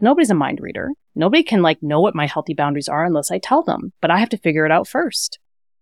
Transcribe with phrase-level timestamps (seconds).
[0.00, 0.90] nobody's a mind reader.
[1.14, 4.18] Nobody can like know what my healthy boundaries are unless I tell them, but I
[4.18, 5.38] have to figure it out first.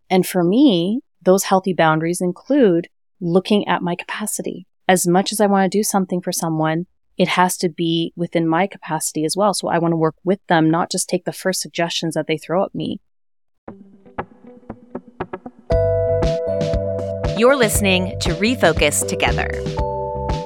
[0.09, 2.87] And for me, those healthy boundaries include
[3.19, 4.65] looking at my capacity.
[4.87, 6.85] As much as I want to do something for someone,
[7.17, 9.53] it has to be within my capacity as well.
[9.53, 12.37] So I want to work with them, not just take the first suggestions that they
[12.37, 12.99] throw at me.
[17.37, 19.49] You're listening to Refocused Together.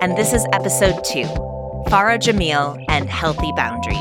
[0.02, 1.51] And this is episode two
[1.92, 3.98] Farah Jamil and Healthy Boundaries.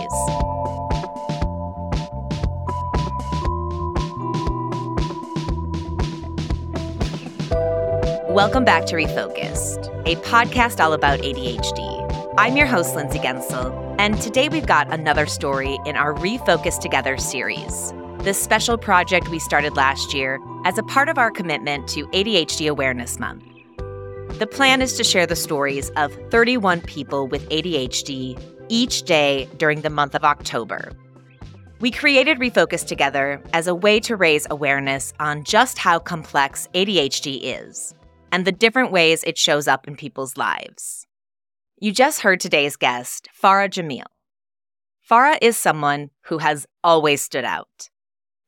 [8.30, 12.32] Welcome back to Refocused, a podcast all about ADHD.
[12.39, 17.18] I'm your host, Lindsay Guentzel, and today we've got another story in our Refocused Together
[17.18, 22.07] series this special project we started last year as a part of our commitment to
[22.08, 23.43] ADHD Awareness Month.
[24.40, 29.82] The plan is to share the stories of 31 people with ADHD each day during
[29.82, 30.93] the month of October.
[31.80, 37.41] We created Refocused together as a way to raise awareness on just how complex ADHD
[37.42, 37.94] is
[38.33, 41.06] and the different ways it shows up in people's lives.
[41.78, 44.06] You just heard today's guest, Farah Jamil.
[45.06, 47.91] Farah is someone who has always stood out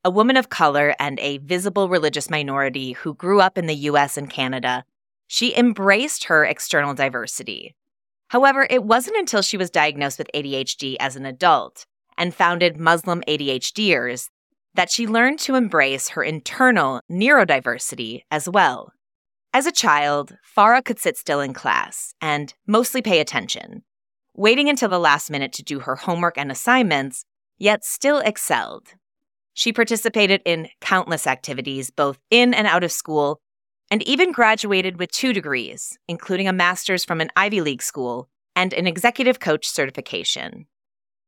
[0.05, 4.17] a woman of color and a visible religious minority who grew up in the US
[4.17, 4.83] and Canada,
[5.33, 7.75] she embraced her external diversity.
[8.27, 11.87] However, it wasn't until she was diagnosed with ADHD as an adult
[12.19, 14.29] and founded Muslim ADHDers
[14.75, 18.93] that she learned to embrace her internal neurodiversity as well.
[19.51, 23.81] As a child, Farah could sit still in class and mostly pay attention,
[24.35, 27.25] waiting until the last minute to do her homework and assignments,
[27.57, 28.89] yet still excelled.
[29.55, 33.41] She participated in countless activities, both in and out of school,
[33.93, 38.73] and even graduated with two degrees, including a master's from an Ivy League school and
[38.73, 40.65] an executive coach certification.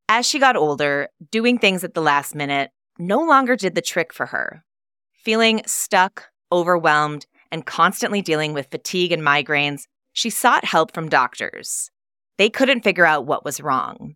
[0.10, 4.12] As she got older, doing things at the last minute no longer did the trick
[4.12, 4.66] for her.
[5.14, 11.92] Feeling stuck, overwhelmed, and constantly dealing with fatigue and migraines, she sought help from doctors.
[12.40, 14.16] They couldn't figure out what was wrong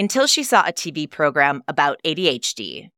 [0.00, 2.90] until she saw a TV program about ADHD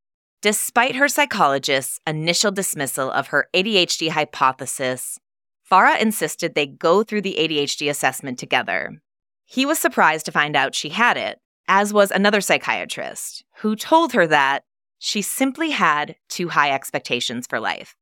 [0.42, 5.18] Despite her psychologist's initial dismissal of her ADHD hypothesis,
[5.68, 9.00] Farah insisted they go through the ADHD assessment together.
[9.44, 14.12] He was surprised to find out she had it, as was another psychiatrist, who told
[14.12, 14.64] her that
[14.98, 17.96] she simply had too high expectations for life.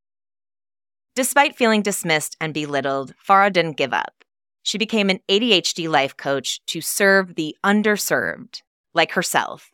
[1.15, 4.25] Despite feeling dismissed and belittled, Farah didn't give up.
[4.63, 8.63] She became an ADHD life coach to serve the underserved,
[8.95, 9.71] like herself.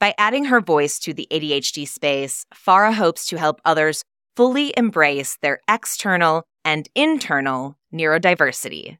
[0.00, 4.02] By adding her voice to the ADHD space, Farah hopes to help others
[4.34, 8.96] fully embrace their external and internal neurodiversity.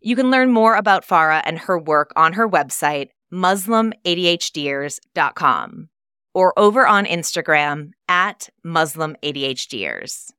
[0.00, 5.88] You can learn more about Farah and her work on her website, MuslimADHDers.com,
[6.32, 10.30] or over on Instagram at MuslimADHDers.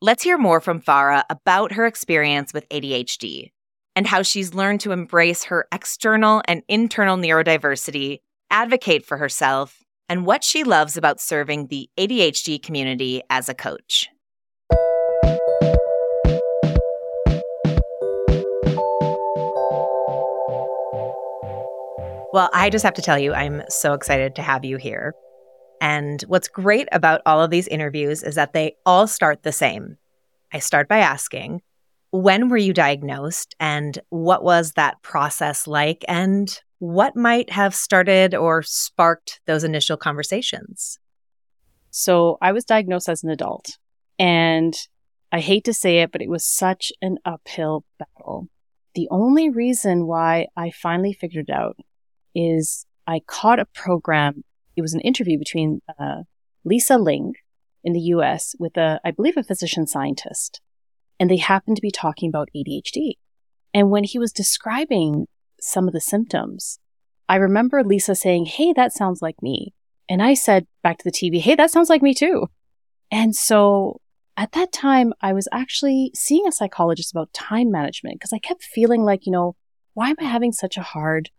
[0.00, 3.50] Let's hear more from Farah about her experience with ADHD
[3.96, 10.26] and how she's learned to embrace her external and internal neurodiversity advocate for herself, and
[10.26, 14.08] what she loves about serving the ADHD community as a coach.
[22.32, 25.14] Well, I just have to tell you, I'm so excited to have you here.
[25.80, 29.98] And what's great about all of these interviews is that they all start the same.
[30.52, 31.62] I start by asking,
[32.14, 36.04] when were you diagnosed and what was that process like?
[36.06, 36.48] And
[36.78, 41.00] what might have started or sparked those initial conversations?
[41.90, 43.78] So I was diagnosed as an adult,
[44.16, 44.76] and
[45.32, 48.48] I hate to say it, but it was such an uphill battle.
[48.94, 51.76] The only reason why I finally figured it out
[52.32, 54.44] is I caught a program.
[54.76, 56.22] It was an interview between uh,
[56.64, 57.34] Lisa Ling
[57.82, 60.60] in the US with a, I believe, a physician scientist.
[61.18, 63.14] And they happened to be talking about ADHD.
[63.72, 65.26] And when he was describing
[65.64, 66.78] some of the symptoms.
[67.28, 69.72] I remember Lisa saying, Hey, that sounds like me.
[70.08, 72.46] And I said back to the TV, Hey, that sounds like me too.
[73.10, 74.00] And so
[74.36, 78.62] at that time, I was actually seeing a psychologist about time management because I kept
[78.62, 79.56] feeling like, you know,
[79.94, 81.30] why am I having such a hard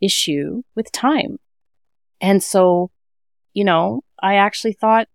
[0.00, 1.38] issue with time?
[2.20, 2.90] And so,
[3.52, 5.08] you know, I actually thought,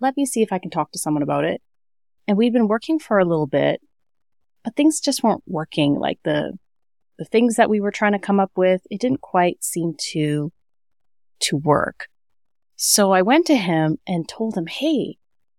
[0.00, 1.62] let me see if I can talk to someone about it.
[2.28, 3.80] And we'd been working for a little bit,
[4.64, 6.58] but things just weren't working like the
[7.18, 10.52] the things that we were trying to come up with, it didn't quite seem to,
[11.40, 12.08] to work.
[12.76, 15.16] So I went to him and told him, Hey,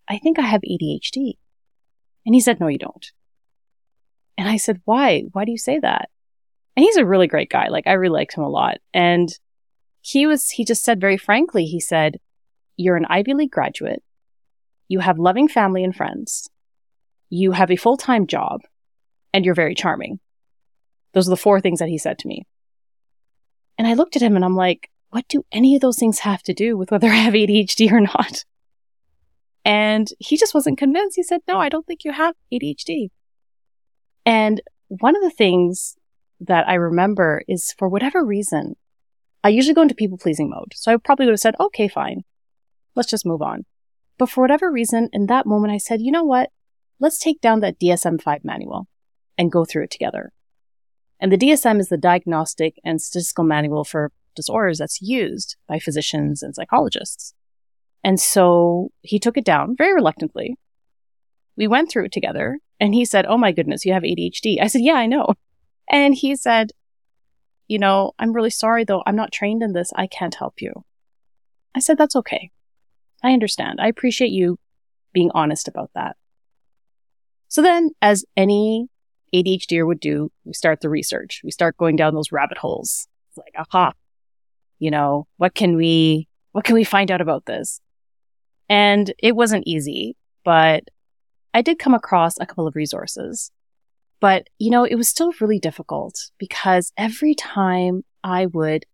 [0.08, 1.34] I think I have ADHD.
[2.26, 3.12] And he said, No, you don't.
[4.38, 5.24] And I said, Why?
[5.32, 6.10] Why do you say that?
[6.76, 7.70] And he's a really great guy.
[7.70, 8.78] Like, I really liked him a lot.
[8.94, 9.30] And
[10.02, 12.20] he was, he just said very frankly, he said,
[12.76, 14.04] You're an Ivy League graduate.
[14.88, 16.50] You have loving family and friends.
[17.30, 18.62] You have a full time job
[19.34, 20.20] and you're very charming.
[21.14, 22.44] Those are the four things that he said to me.
[23.78, 26.44] And I looked at him and I'm like, what do any of those things have
[26.44, 28.46] to do with whether I have ADHD or not?
[29.64, 31.16] And he just wasn't convinced.
[31.16, 33.10] He said, no, I don't think you have ADHD.
[34.26, 35.98] And one of the things
[36.40, 38.76] that I remember is for whatever reason,
[39.44, 40.74] I usually go into people pleasing mode.
[40.76, 42.24] So I probably would have said, okay, fine.
[42.96, 43.66] Let's just move on.
[44.18, 46.50] But for whatever reason, in that moment, I said, you know what?
[47.00, 48.88] Let's take down that DSM 5 manual
[49.38, 50.32] and go through it together.
[51.20, 56.44] And the DSM is the Diagnostic and Statistical Manual for Disorders that's used by physicians
[56.44, 57.34] and psychologists.
[58.04, 60.56] And so he took it down very reluctantly.
[61.56, 64.62] We went through it together and he said, Oh my goodness, you have ADHD.
[64.62, 65.34] I said, Yeah, I know.
[65.90, 66.72] And he said,
[67.68, 69.02] You know, I'm really sorry though.
[69.08, 69.92] I'm not trained in this.
[69.96, 70.86] I can't help you.
[71.76, 72.52] I said, That's okay.
[73.24, 73.80] I understand.
[73.82, 74.60] I appreciate you
[75.14, 76.16] being honest about that.
[77.48, 78.88] So then, as any
[79.34, 81.42] ADHDer would do, we start the research.
[81.44, 83.08] We start going down those rabbit holes.
[83.30, 83.94] It's like, aha,
[84.80, 87.82] you know, what can we, what can we find out about this?
[88.70, 90.84] And it wasn't easy, but
[91.54, 93.52] I did come across a couple of resources.
[94.20, 98.86] But, you know, it was still really difficult because every time I would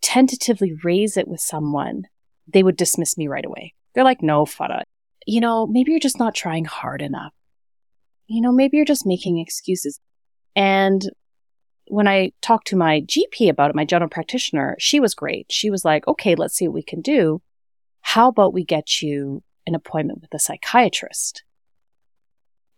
[0.00, 2.04] tentatively raise it with someone,
[2.46, 3.74] they would dismiss me right away.
[3.94, 4.82] They're like, no, Farah,
[5.26, 7.32] you know, maybe you're just not trying hard enough
[8.26, 10.00] you know, maybe you're just making excuses.
[10.56, 11.02] And
[11.88, 15.46] when I talked to my GP about it, my general practitioner, she was great.
[15.50, 17.42] She was like, okay, let's see what we can do.
[18.00, 21.42] How about we get you an appointment with a psychiatrist?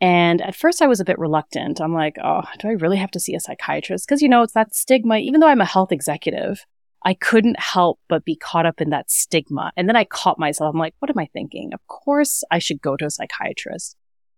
[0.01, 1.81] And at first I was a bit reluctant.
[1.81, 4.07] I'm like, oh, do I really have to see a psychiatrist?
[4.07, 5.19] Because, you know, it's that stigma.
[5.19, 6.67] Even though I'm a health executive,
[7.05, 9.73] I couldn't help but be caught up in that stigma.
[9.77, 10.75] And then I caught myself.
[10.75, 11.73] I'm like, what am I thinking?
[11.73, 13.97] Of course I should go to a psychiatrist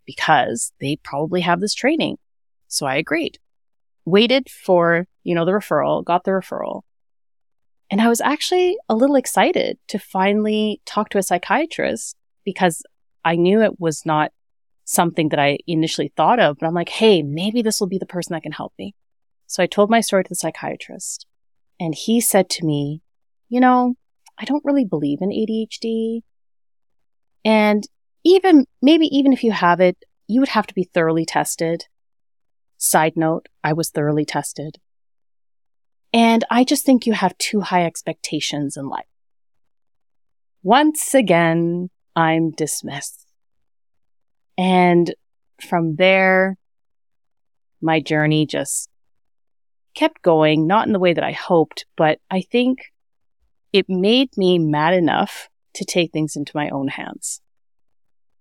[0.09, 2.17] because they probably have this training.
[2.67, 3.39] So I agreed.
[4.07, 6.81] Waited for, you know, the referral, got the referral.
[7.91, 12.83] And I was actually a little excited to finally talk to a psychiatrist because
[13.23, 14.33] I knew it was not
[14.85, 18.07] something that I initially thought of, but I'm like, hey, maybe this will be the
[18.07, 18.95] person that can help me.
[19.47, 21.27] So I told my story to the psychiatrist
[21.79, 23.03] and he said to me,
[23.51, 23.95] you know,
[24.39, 26.23] I don't really believe in ADHD.
[27.45, 27.85] And
[28.29, 29.97] even maybe even if you have it,
[30.27, 31.87] you would have to be thoroughly tested.
[32.77, 34.79] Side note, I was thoroughly tested.
[36.13, 39.07] And I just think you have too high expectations in life.
[40.63, 43.27] Once again, I'm dismissed.
[44.57, 45.15] And
[45.67, 46.57] from there,
[47.81, 48.89] my journey just
[49.95, 52.93] kept going, not in the way that I hoped, but I think
[53.73, 57.41] it made me mad enough to take things into my own hands.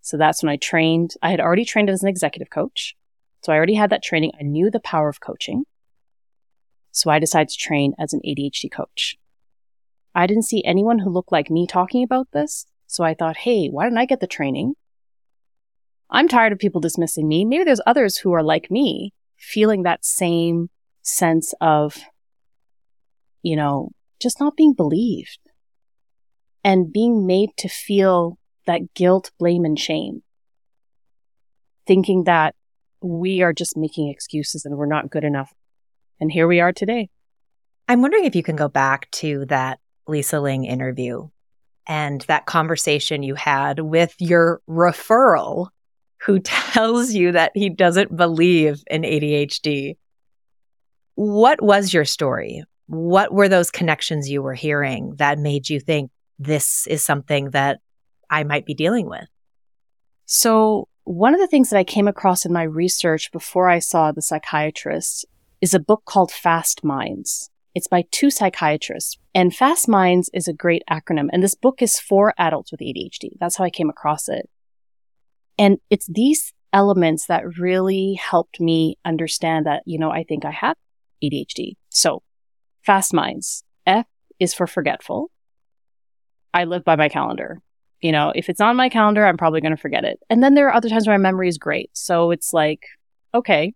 [0.08, 1.16] So that's when I trained.
[1.22, 2.96] I had already trained as an executive coach.
[3.44, 4.32] So I already had that training.
[4.40, 5.66] I knew the power of coaching.
[6.92, 9.18] So I decided to train as an ADHD coach.
[10.16, 12.68] I didn't see anyone who looked like me talking about this.
[12.86, 14.76] So I thought, hey, why don't I get the training?
[16.10, 17.44] I'm tired of people dismissing me.
[17.44, 20.70] Maybe there's others who are like me, feeling that same
[21.02, 21.98] sense of,
[23.42, 25.40] you know, just not being believed
[26.64, 28.38] and being made to feel
[28.68, 30.22] that guilt, blame, and shame.
[31.88, 32.56] Thinking that
[33.02, 35.54] we are just making excuses and we're not good enough.
[36.20, 37.10] And here we are today.
[37.88, 41.30] I'm wondering if you can go back to that Lisa Ling interview
[41.88, 45.70] and that conversation you had with your referral
[46.22, 49.96] who tells you that he doesn't believe in ADHD.
[51.16, 52.64] What was your story?
[52.88, 57.80] What were those connections you were hearing that made you think this is something that
[58.30, 59.28] I might be dealing with.
[60.26, 64.12] So, one of the things that I came across in my research before I saw
[64.12, 65.26] the psychiatrist
[65.62, 67.50] is a book called Fast Minds.
[67.74, 69.18] It's by two psychiatrists.
[69.34, 71.30] And Fast Minds is a great acronym.
[71.32, 73.30] And this book is for adults with ADHD.
[73.40, 74.50] That's how I came across it.
[75.58, 80.52] And it's these elements that really helped me understand that, you know, I think I
[80.52, 80.76] have
[81.24, 81.76] ADHD.
[81.90, 82.22] So,
[82.84, 83.64] Fast Minds.
[83.86, 84.08] F
[84.40, 85.32] is for forgetful.
[86.54, 87.62] I live by my calendar
[88.02, 90.20] you know, if it's on my calendar, I'm probably going to forget it.
[90.30, 91.90] And then there are other times where my memory is great.
[91.94, 92.86] So it's like,
[93.34, 93.74] okay,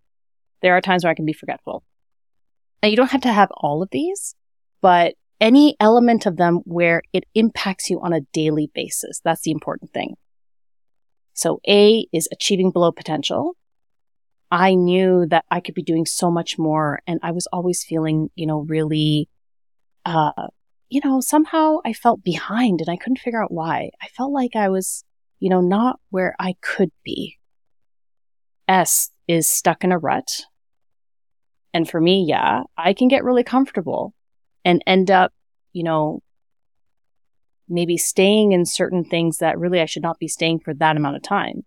[0.60, 1.82] there are times where I can be forgetful.
[2.82, 4.34] Now, you don't have to have all of these,
[4.80, 9.20] but any element of them where it impacts you on a daily basis.
[9.24, 10.16] That's the important thing.
[11.34, 13.56] So A is achieving below potential.
[14.50, 18.30] I knew that I could be doing so much more and I was always feeling,
[18.34, 19.28] you know, really,
[20.04, 20.48] uh,
[20.92, 23.92] you know, somehow I felt behind and I couldn't figure out why.
[24.02, 25.04] I felt like I was,
[25.40, 27.38] you know, not where I could be.
[28.68, 30.42] S is stuck in a rut.
[31.72, 34.12] And for me, yeah, I can get really comfortable
[34.66, 35.32] and end up,
[35.72, 36.20] you know,
[37.70, 41.16] maybe staying in certain things that really I should not be staying for that amount
[41.16, 41.64] of time.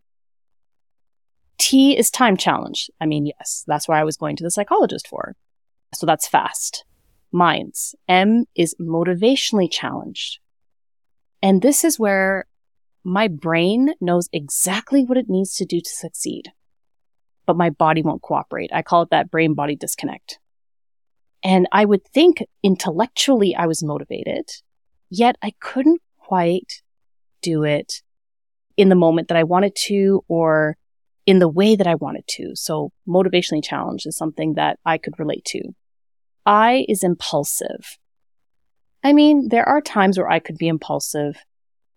[1.57, 2.91] T is time challenge.
[3.01, 5.35] I mean, yes, that's why I was going to the psychologist for.
[5.95, 6.85] So that's fast.
[7.35, 7.95] Minds.
[8.07, 10.39] M is motivationally challenged.
[11.41, 12.45] And this is where
[13.03, 16.53] my brain knows exactly what it needs to do to succeed,
[17.45, 18.71] but my body won't cooperate.
[18.73, 20.39] I call it that brain body disconnect.
[21.43, 24.49] And I would think intellectually I was motivated,
[25.09, 26.81] yet I couldn't quite
[27.43, 28.01] do it
[28.77, 30.77] in the moment that I wanted to or
[31.25, 32.55] in the way that I wanted to.
[32.55, 35.75] So motivationally challenged is something that I could relate to.
[36.45, 37.97] I is impulsive.
[39.03, 41.37] I mean, there are times where I could be impulsive.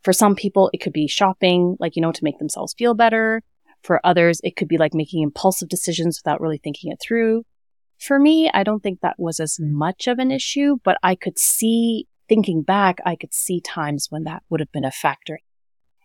[0.03, 3.43] For some people, it could be shopping, like, you know, to make themselves feel better.
[3.83, 7.45] For others, it could be like making impulsive decisions without really thinking it through.
[7.99, 11.39] For me, I don't think that was as much of an issue, but I could
[11.39, 15.41] see, thinking back, I could see times when that would have been a factor.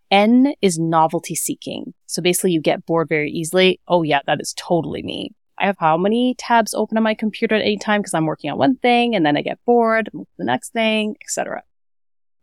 [0.10, 1.94] N is novelty seeking.
[2.06, 3.80] So basically you get bored very easily.
[3.88, 5.32] Oh yeah, that is totally me.
[5.60, 8.50] I have how many tabs open on my computer at any time because I'm working
[8.50, 11.64] on one thing and then I get bored, move to the next thing, etc.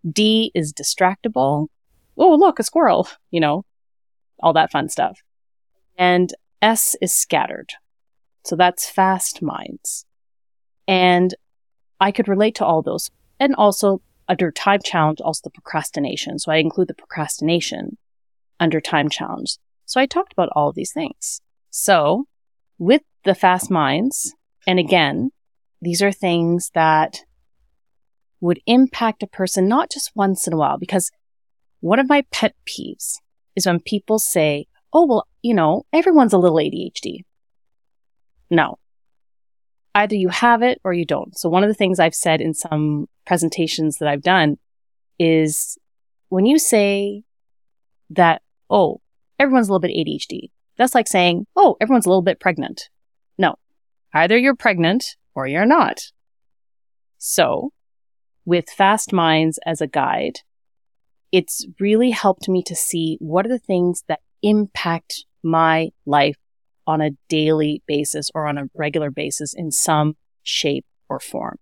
[0.08, 1.68] D is distractible.
[2.16, 3.64] Oh, look, a squirrel, you know,
[4.40, 5.20] all that fun stuff.
[5.96, 7.70] And S is scattered.
[8.44, 10.06] So that's fast minds.
[10.86, 11.34] And
[12.00, 13.10] I could relate to all those.
[13.38, 16.38] And also under time challenge, also the procrastination.
[16.38, 17.98] So I include the procrastination
[18.58, 19.56] under time challenge.
[19.86, 21.40] So I talked about all of these things.
[21.70, 22.26] So
[22.80, 24.34] with the fast minds,
[24.66, 25.30] and again,
[25.82, 27.20] these are things that
[28.40, 31.10] would impact a person not just once in a while, because
[31.80, 33.16] one of my pet peeves
[33.54, 37.20] is when people say, oh, well, you know, everyone's a little ADHD.
[38.48, 38.78] No.
[39.94, 41.38] Either you have it or you don't.
[41.38, 44.56] So one of the things I've said in some presentations that I've done
[45.18, 45.76] is
[46.30, 47.24] when you say
[48.08, 49.02] that, oh,
[49.38, 52.88] everyone's a little bit ADHD, that's like saying, oh, everyone's a little bit pregnant.
[53.36, 53.56] No,
[54.14, 56.00] either you're pregnant or you're not.
[57.18, 57.74] So,
[58.46, 60.38] with Fast Minds as a guide,
[61.32, 66.36] it's really helped me to see what are the things that impact my life
[66.86, 71.58] on a daily basis or on a regular basis in some shape or form.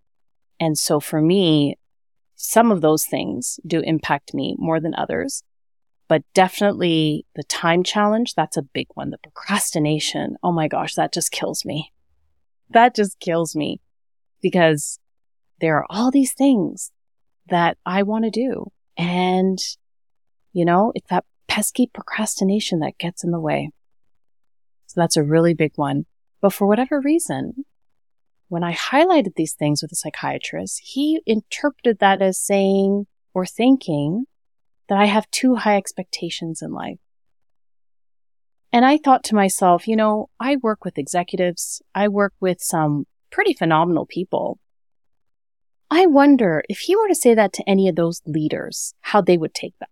[0.60, 1.74] And so for me,
[2.36, 5.42] some of those things do impact me more than others.
[6.08, 9.10] But definitely the time challenge, that's a big one.
[9.10, 11.92] The procrastination, oh my gosh, that just kills me.
[12.70, 13.80] That just kills me
[14.40, 14.98] because
[15.60, 16.92] there are all these things
[17.48, 18.72] that I want to do.
[18.96, 19.58] And,
[20.52, 23.70] you know, it's that pesky procrastination that gets in the way.
[24.86, 26.06] So that's a really big one.
[26.40, 27.64] But for whatever reason,
[28.48, 34.24] when I highlighted these things with a psychiatrist, he interpreted that as saying or thinking
[34.88, 36.98] that I have too high expectations in life.
[38.72, 41.80] And I thought to myself, you know, I work with executives.
[41.94, 44.58] I work with some pretty phenomenal people.
[45.90, 49.38] I wonder if he were to say that to any of those leaders, how they
[49.38, 49.88] would take that.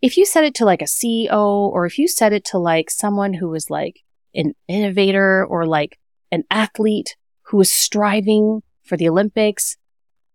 [0.00, 2.90] If you said it to like a CEO or if you said it to like
[2.90, 4.00] someone who was like
[4.34, 5.98] an innovator or like
[6.32, 9.76] an athlete who was striving for the Olympics,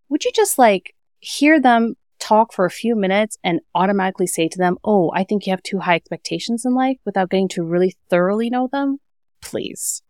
[0.07, 4.57] would you just like hear them talk for a few minutes and automatically say to
[4.57, 7.95] them, Oh, I think you have too high expectations in life without getting to really
[8.09, 8.99] thoroughly know them?
[9.41, 10.01] Please.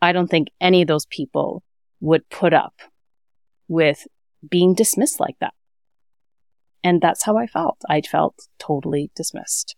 [0.00, 1.62] I don't think any of those people
[2.00, 2.74] would put up
[3.68, 4.06] with
[4.48, 5.54] being dismissed like that.
[6.84, 7.78] And that's how I felt.
[7.88, 9.74] I felt totally dismissed.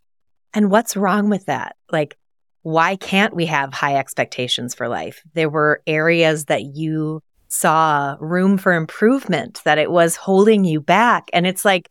[0.52, 1.76] And what's wrong with that?
[1.90, 2.17] Like,
[2.62, 5.23] why can't we have high expectations for life?
[5.33, 11.31] There were areas that you saw room for improvement, that it was holding you back.
[11.33, 11.88] And it's like,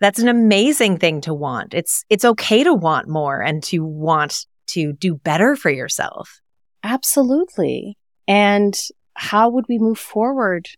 [0.00, 1.74] that's an amazing thing to want.
[1.74, 6.40] It's, it's okay to want more and to want to do better for yourself.
[6.84, 7.96] Absolutely.
[8.26, 8.78] And
[9.14, 10.68] how would we move forward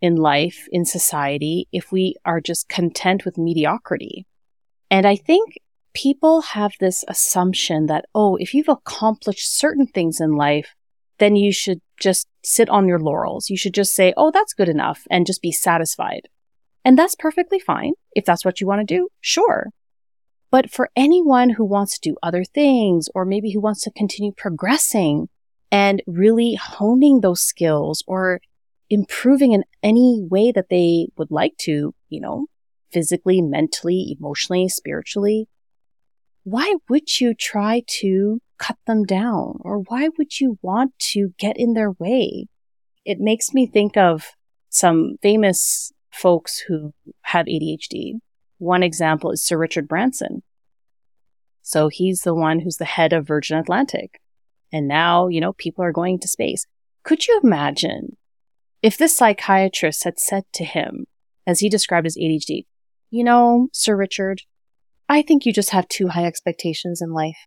[0.00, 4.26] in life, in society, if we are just content with mediocrity?
[4.90, 5.58] And I think
[5.94, 10.74] people have this assumption that, oh, if you've accomplished certain things in life,
[11.18, 13.50] then you should just sit on your laurels.
[13.50, 16.28] You should just say, oh, that's good enough and just be satisfied.
[16.84, 17.92] And that's perfectly fine.
[18.12, 19.66] If that's what you want to do, sure.
[20.50, 24.32] But for anyone who wants to do other things or maybe who wants to continue
[24.32, 25.28] progressing
[25.70, 28.40] and really honing those skills or
[28.88, 32.46] improving in any way that they would like to, you know,
[32.90, 35.48] physically, mentally, emotionally, spiritually,
[36.44, 39.58] why would you try to cut them down?
[39.60, 42.46] Or why would you want to get in their way?
[43.04, 44.26] It makes me think of
[44.68, 48.14] some famous folks who have ADHD.
[48.58, 50.42] One example is Sir Richard Branson.
[51.62, 54.20] So he's the one who's the head of Virgin Atlantic.
[54.72, 56.66] And now, you know, people are going to space.
[57.02, 58.16] Could you imagine
[58.82, 61.06] if this psychiatrist had said to him,
[61.46, 62.66] as he described his ADHD,
[63.10, 64.42] you know, Sir Richard,
[65.08, 67.38] I think you just have too high expectations in life.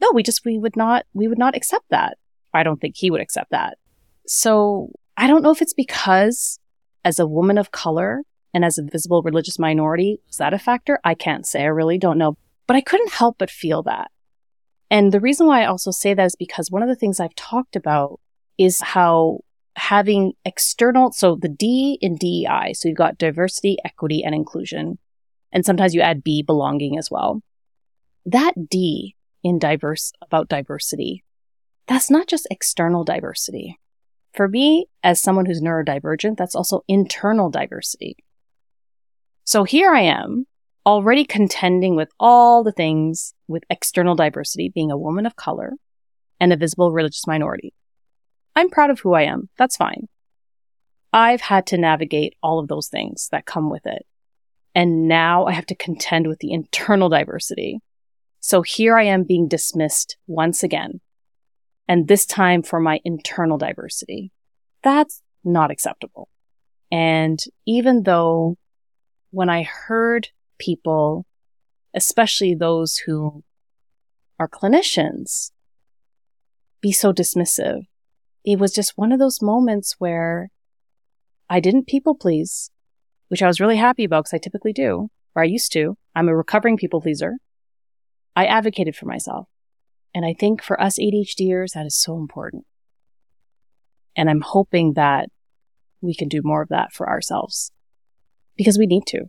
[0.00, 2.16] No, we just, we would not, we would not accept that.
[2.54, 3.78] I don't think he would accept that.
[4.26, 6.58] So I don't know if it's because
[7.04, 10.98] as a woman of color and as a visible religious minority, is that a factor?
[11.04, 11.62] I can't say.
[11.62, 12.36] I really don't know.
[12.66, 14.10] But I couldn't help but feel that.
[14.90, 17.34] And the reason why I also say that is because one of the things I've
[17.34, 18.20] talked about
[18.58, 19.40] is how
[19.76, 24.98] having external, so the D in DEI, so you've got diversity, equity, and inclusion.
[25.52, 27.42] And sometimes you add B, belonging as well.
[28.26, 31.24] That D in diverse, about diversity,
[31.86, 33.78] that's not just external diversity.
[34.32, 38.16] For me, as someone who's neurodivergent, that's also internal diversity.
[39.44, 40.46] So here I am,
[40.86, 45.72] already contending with all the things with external diversity, being a woman of color
[46.38, 47.74] and a visible religious minority.
[48.54, 49.48] I'm proud of who I am.
[49.58, 50.08] That's fine.
[51.12, 54.06] I've had to navigate all of those things that come with it.
[54.74, 57.80] And now I have to contend with the internal diversity.
[58.40, 61.00] So here I am being dismissed once again
[61.86, 64.32] and this time for my internal diversity.
[64.82, 66.28] That's not acceptable.
[66.90, 68.56] And even though
[69.30, 70.28] when I heard
[70.58, 71.26] people,
[71.94, 73.44] especially those who
[74.38, 75.50] are clinicians,
[76.80, 77.82] be so dismissive,
[78.44, 80.50] it was just one of those moments where
[81.48, 82.70] I didn't people please,
[83.28, 85.96] which I was really happy about because I typically do, or I used to.
[86.14, 87.34] I'm a recovering people pleaser.
[88.36, 89.48] I advocated for myself.
[90.14, 92.64] And I think for us ADHDers, that is so important.
[94.16, 95.28] And I'm hoping that
[96.00, 97.70] we can do more of that for ourselves
[98.56, 99.24] because we need to.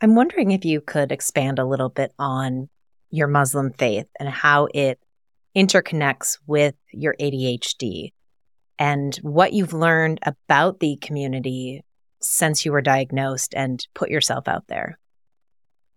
[0.00, 2.68] I'm wondering if you could expand a little bit on
[3.10, 4.98] your Muslim faith and how it
[5.56, 8.12] interconnects with your ADHD
[8.78, 11.84] and what you've learned about the community
[12.22, 14.98] since you were diagnosed and put yourself out there.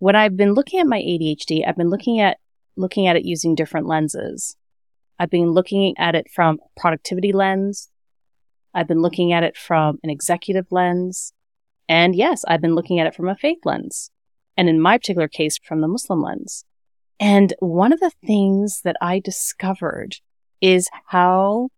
[0.04, 2.38] When I've been looking at my ADHD, I've been looking at
[2.76, 4.58] looking at it using different lenses.
[5.18, 7.90] I've been looking at it from productivity lens.
[8.74, 11.32] I've been looking at it from an executive lens.
[11.88, 14.12] And yes, I've been looking at it from a faith lens.
[14.58, 16.66] And in my particular case, from the Muslim lens.
[17.18, 20.18] And one of the things that I discovered
[20.60, 21.70] is how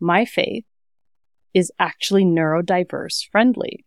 [0.00, 0.64] my faith
[1.54, 3.84] is actually neurodiverse friendly.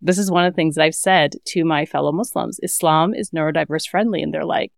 [0.00, 2.60] This is one of the things that I've said to my fellow Muslims.
[2.62, 4.22] Islam is neurodiverse friendly.
[4.22, 4.72] And they're like,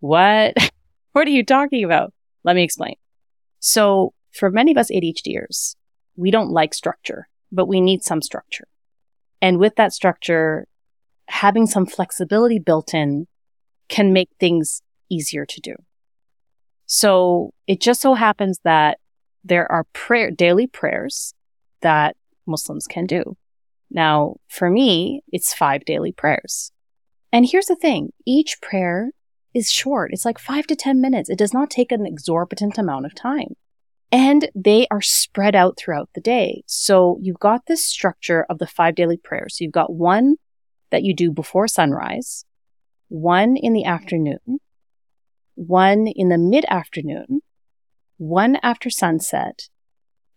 [0.00, 0.54] what?
[1.12, 2.12] what are you talking about?
[2.44, 2.94] Let me explain.
[3.60, 5.76] So for many of us ADHDers,
[6.16, 8.66] we don't like structure, but we need some structure.
[9.40, 10.66] And with that structure,
[11.28, 13.26] having some flexibility built in
[13.88, 15.74] can make things easier to do.
[16.86, 18.98] So it just so happens that
[19.42, 21.34] there are prayer, daily prayers
[21.80, 23.36] that Muslims can do.
[23.94, 26.72] Now, for me, it's five daily prayers.
[27.32, 28.10] And here's the thing.
[28.26, 29.12] Each prayer
[29.54, 30.10] is short.
[30.12, 31.30] It's like five to 10 minutes.
[31.30, 33.54] It does not take an exorbitant amount of time.
[34.10, 36.64] And they are spread out throughout the day.
[36.66, 39.56] So you've got this structure of the five daily prayers.
[39.56, 40.36] So you've got one
[40.90, 42.44] that you do before sunrise,
[43.08, 44.58] one in the afternoon,
[45.54, 47.42] one in the mid afternoon,
[48.16, 49.68] one after sunset,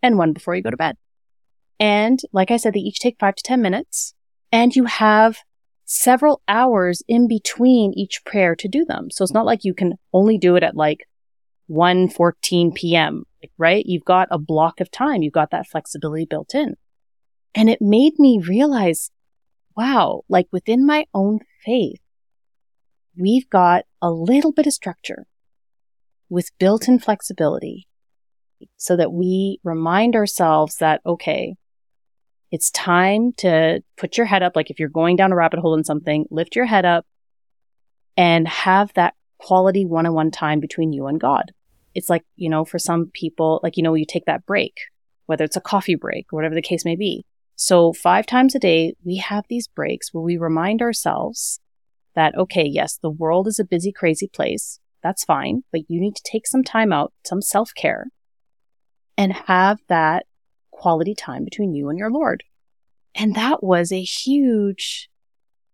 [0.02, 0.98] and one before you go to bed.
[1.80, 4.14] And like I said, they each take five to 10 minutes.
[4.52, 5.38] And you have
[5.86, 9.10] several hours in between each prayer to do them.
[9.10, 11.08] So it's not like you can only do it at like
[11.70, 13.24] 1:14 p.m.,
[13.58, 13.84] right?
[13.86, 15.22] You've got a block of time.
[15.22, 16.76] You've got that flexibility built in.
[17.54, 19.12] And it made me realize,
[19.76, 22.00] wow, like within my own faith,
[23.18, 25.26] we've got a little bit of structure
[26.30, 27.88] with built-in flexibility
[28.76, 31.56] so that we remind ourselves that, okay,
[32.52, 34.56] it's time to put your head up.
[34.56, 37.06] Like if you're going down a rabbit hole in something, lift your head up
[38.16, 41.52] and have that quality one on one time between you and God.
[41.94, 44.76] It's like, you know, for some people, like, you know, you take that break,
[45.26, 47.26] whether it's a coffee break or whatever the case may be.
[47.56, 51.60] So five times a day, we have these breaks where we remind ourselves
[52.14, 54.80] that, okay, yes, the world is a busy, crazy place.
[55.02, 58.08] That's fine, but you need to take some time out, some self care
[59.18, 60.27] and have that
[60.78, 62.44] quality time between you and your Lord.
[63.16, 65.10] And that was a huge,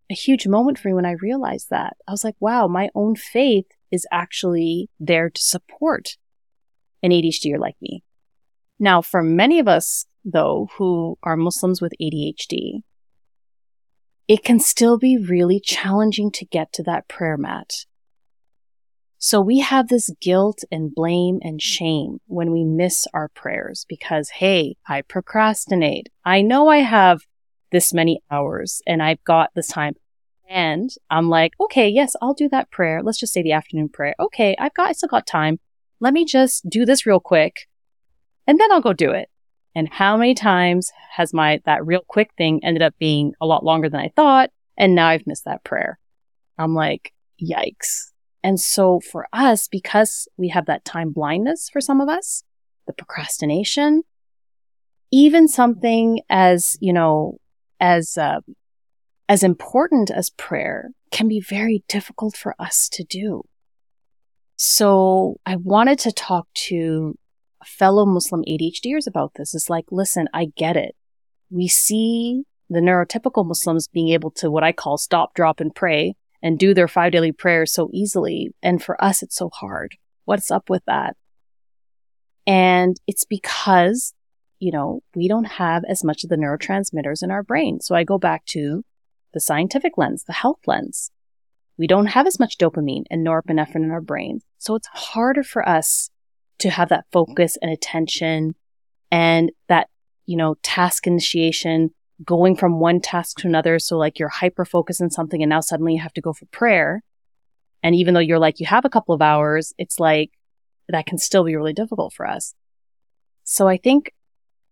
[0.10, 1.98] a huge moment for me when I realized that.
[2.08, 6.18] I was like, wow, my own faith is actually there to support
[7.04, 8.04] an ADHDer like me.
[8.80, 12.84] Now, for many of us, though, who are Muslims with ADHD,
[14.28, 17.86] it can still be really challenging to get to that prayer mat.
[19.26, 21.62] So we have this guilt and blame and mm.
[21.62, 26.10] shame when we miss our prayers because, hey, I procrastinate.
[26.26, 27.22] I know I have
[27.72, 29.94] this many hours and I've got this time.
[30.50, 33.02] And I'm like, okay, yes, I'll do that prayer.
[33.02, 34.14] Let's just say the afternoon prayer.
[34.20, 35.58] Okay, I've got, I still got time.
[36.02, 37.70] Let me just do this real quick
[38.46, 39.30] and then I'll go do it.
[39.74, 43.64] And how many times has my, that real quick thing ended up being a lot
[43.64, 44.50] longer than I thought?
[44.78, 45.98] And now I've missed that prayer.
[46.58, 48.10] I'm like, yikes.
[48.44, 52.44] And so for us, because we have that time blindness for some of us,
[52.88, 54.04] the procrastination,
[55.12, 57.38] even something as, you know,
[57.80, 58.42] as, uh,
[59.30, 63.44] as important as prayer can be very difficult for us to do.
[64.58, 67.18] So I wanted to talk to
[67.66, 69.56] fellow Muslim ADHDers about this.
[69.56, 70.96] It's like, listen, I get it.
[71.50, 76.16] We see the neurotypical Muslims being able to what I call stop, drop, and pray
[76.44, 78.54] and do their five daily prayers so easily.
[78.62, 79.96] And for us, it's so hard.
[80.26, 81.16] What's up with that?
[82.46, 84.14] And it's because,
[84.60, 87.80] you know, we don't have as much of the neurotransmitters in our brain.
[87.80, 88.84] So I go back to
[89.34, 91.10] the scientific lens, the health lens.
[91.78, 94.42] We don't have as much dopamine and norepinephrine in our brain.
[94.58, 96.10] So it's harder for us
[96.60, 98.56] to have that focus and attention
[99.10, 99.88] and that,
[100.26, 101.92] you know, task initiation,
[102.24, 103.80] going from one task to another.
[103.80, 106.46] So like you're hyper focused on something and now suddenly you have to go for
[106.48, 107.02] prayer.
[107.82, 110.32] And even though you're like, you have a couple of hours, it's like
[110.90, 112.54] that can still be really difficult for us.
[113.44, 114.14] So I think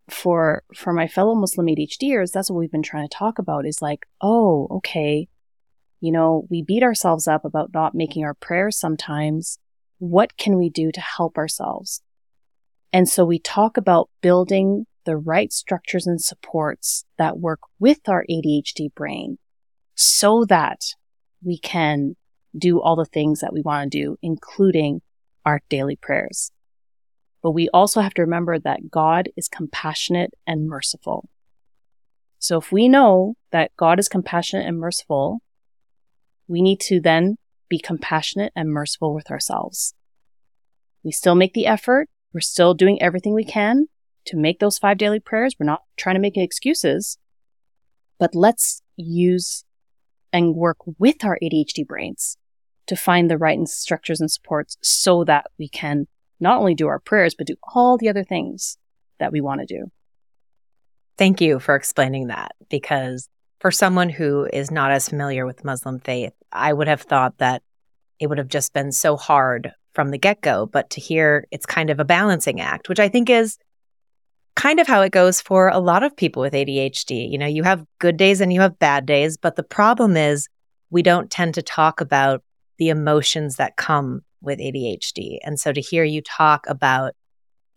[0.10, 3.82] for, for my fellow Muslim ADHDers, that's what we've been trying to talk about is
[3.82, 5.28] like, oh, okay.
[6.00, 9.60] You know, we beat ourselves up about not making our prayers sometimes
[10.02, 12.02] what can we do to help ourselves?
[12.92, 18.26] And so we talk about building the right structures and supports that work with our
[18.30, 19.38] ADHD brain
[19.96, 20.82] so that
[21.44, 22.16] we can
[22.58, 25.02] do all the things that we want to do, including
[25.46, 26.52] our daily prayers.
[27.42, 31.28] But we also have to remember that God is compassionate and merciful.
[32.38, 35.40] So if we know that God is compassionate and merciful,
[36.48, 37.38] we need to then
[37.70, 39.94] be compassionate and merciful with ourselves.
[41.04, 42.10] We still make the effort.
[42.34, 43.88] We're still doing everything we can
[44.26, 45.56] to make those five daily prayers.
[45.60, 47.18] We're not trying to make excuses,
[48.20, 49.64] but let's use
[50.34, 52.38] and work with our ADHD brains
[52.88, 56.08] to find the right structures and supports so that we can
[56.40, 58.78] not only do our prayers, but do all the other things
[59.20, 59.92] that we want to do.
[61.18, 63.30] Thank you for explaining that because
[63.60, 67.62] for someone who is not as familiar with Muslim faith, I would have thought that
[68.20, 70.66] it would have just been so hard from the get go.
[70.66, 73.58] But to hear it's kind of a balancing act, which I think is
[74.56, 77.30] kind of how it goes for a lot of people with ADHD.
[77.30, 80.48] You know, you have good days and you have bad days, but the problem is
[80.90, 82.44] we don't tend to talk about
[82.78, 85.38] the emotions that come with ADHD.
[85.44, 87.14] And so to hear you talk about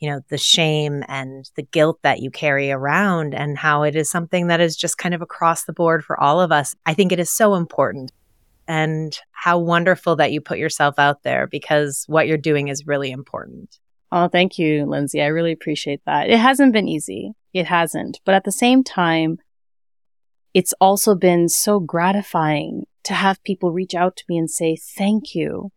[0.04, 4.10] you know, the shame and the guilt that you carry around and how it is
[4.10, 6.76] something that is just kind of across the board for all of us.
[6.84, 8.12] I think it is so important.
[8.68, 13.10] And how wonderful that you put yourself out there because what you're doing is really
[13.10, 13.78] important.
[14.14, 15.20] Oh, thank you, Lindsay.
[15.20, 16.30] I really appreciate that.
[16.30, 17.32] It hasn't been easy.
[17.52, 18.20] It hasn't.
[18.24, 19.38] But at the same time,
[20.54, 25.34] it's also been so gratifying to have people reach out to me and say, thank
[25.34, 25.72] you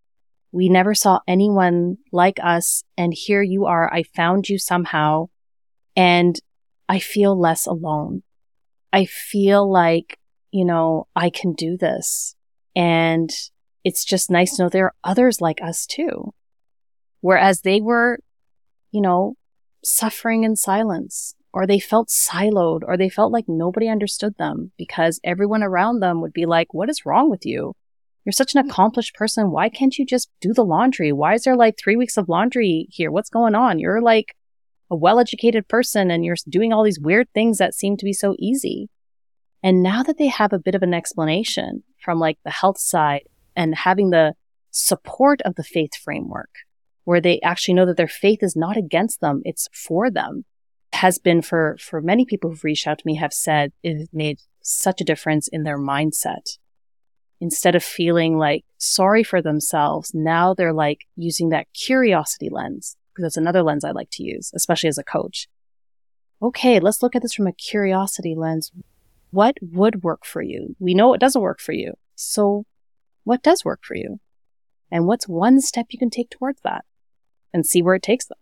[0.52, 2.84] we never saw anyone like us.
[2.97, 3.93] And here you are.
[3.93, 5.28] I found you somehow
[5.95, 6.39] and
[6.88, 8.23] I feel less alone.
[8.93, 10.17] I feel like,
[10.52, 12.36] you know, I can do this.
[12.76, 13.30] And
[13.84, 16.34] it's just nice to know there are others like us too.
[17.21, 18.19] Whereas they were,
[18.97, 19.36] you know,
[19.83, 25.19] suffering in silence or they felt siloed or they felt like nobody understood them because
[25.23, 27.75] everyone around them would be like, what is wrong with you?
[28.25, 29.51] You're such an accomplished person.
[29.51, 31.12] Why can't you just do the laundry?
[31.12, 33.12] Why is there like three weeks of laundry here?
[33.12, 33.77] What's going on?
[33.77, 34.36] You're like
[34.89, 38.13] a well educated person and you're doing all these weird things that seem to be
[38.13, 38.89] so easy.
[39.62, 43.27] And now that they have a bit of an explanation from like the health side
[43.55, 44.33] and having the
[44.71, 46.49] support of the faith framework,
[47.07, 50.43] where they actually know that their faith is not against them, it's for them,
[50.91, 54.39] has been for, for many people who've reached out to me have said it made
[54.61, 56.57] such a difference in their mindset
[57.39, 63.23] instead of feeling like sorry for themselves, now they're like using that curiosity lens, because
[63.23, 65.47] that's another lens I like to use, especially as a coach.
[66.41, 68.69] okay, let's look at this from a curiosity lens.
[69.31, 70.75] What would work for you?
[70.77, 71.93] We know it doesn't work for you.
[72.15, 72.65] So
[73.23, 74.19] what does work for you?
[74.91, 76.83] And what's one step you can take towards that
[77.53, 78.38] and see where it takes them?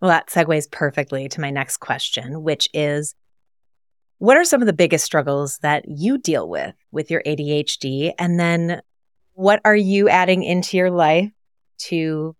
[0.00, 3.14] Well, that segues perfectly to my next question, which is
[4.18, 8.12] what are some of the biggest struggles that you deal with with your ADHD?
[8.18, 8.80] And then
[9.34, 11.30] what are you adding into your life
[11.78, 12.34] to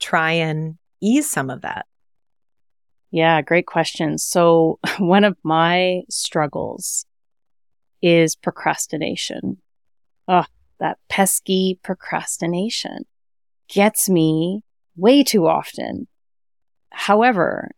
[0.00, 1.86] try and ease some of that?
[3.10, 4.18] Yeah, great question.
[4.18, 7.04] So, one of my struggles
[8.00, 9.58] is procrastination.
[10.26, 10.44] Oh,
[10.80, 13.04] that pesky procrastination
[13.72, 14.62] gets me
[14.96, 16.06] way too often.
[16.90, 17.70] However,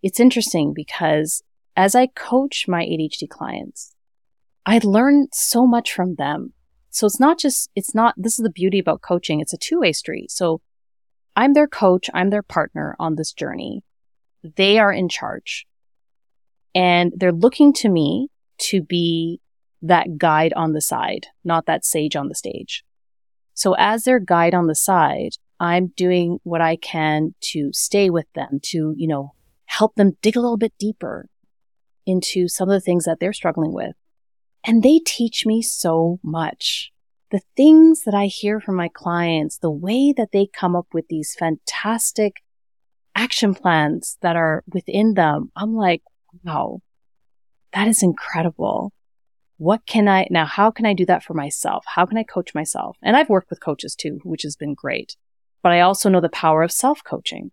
[0.00, 1.42] it's interesting because
[1.76, 3.94] as I coach my ADHD clients,
[4.64, 6.52] I learn so much from them.
[6.90, 9.40] So it's not just, it's not, this is the beauty about coaching.
[9.40, 10.30] It's a two way street.
[10.30, 10.60] So
[11.34, 12.08] I'm their coach.
[12.14, 13.82] I'm their partner on this journey.
[14.56, 15.66] They are in charge
[16.74, 18.28] and they're looking to me
[18.58, 19.40] to be
[19.82, 22.84] that guide on the side, not that sage on the stage.
[23.58, 28.26] So as their guide on the side, I'm doing what I can to stay with
[28.36, 31.28] them, to, you know, help them dig a little bit deeper
[32.06, 33.96] into some of the things that they're struggling with.
[34.64, 36.92] And they teach me so much.
[37.32, 41.08] The things that I hear from my clients, the way that they come up with
[41.08, 42.34] these fantastic
[43.16, 46.02] action plans that are within them, I'm like,
[46.44, 46.80] wow,
[47.72, 48.92] that is incredible.
[49.58, 50.46] What can I now?
[50.46, 51.84] How can I do that for myself?
[51.86, 52.96] How can I coach myself?
[53.02, 55.16] And I've worked with coaches too, which has been great.
[55.62, 57.50] But I also know the power of self coaching.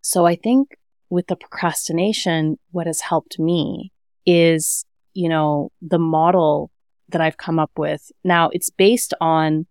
[0.00, 0.76] So I think
[1.10, 3.92] with the procrastination, what has helped me
[4.24, 6.70] is, you know, the model
[7.10, 8.10] that I've come up with.
[8.24, 9.66] Now it's based on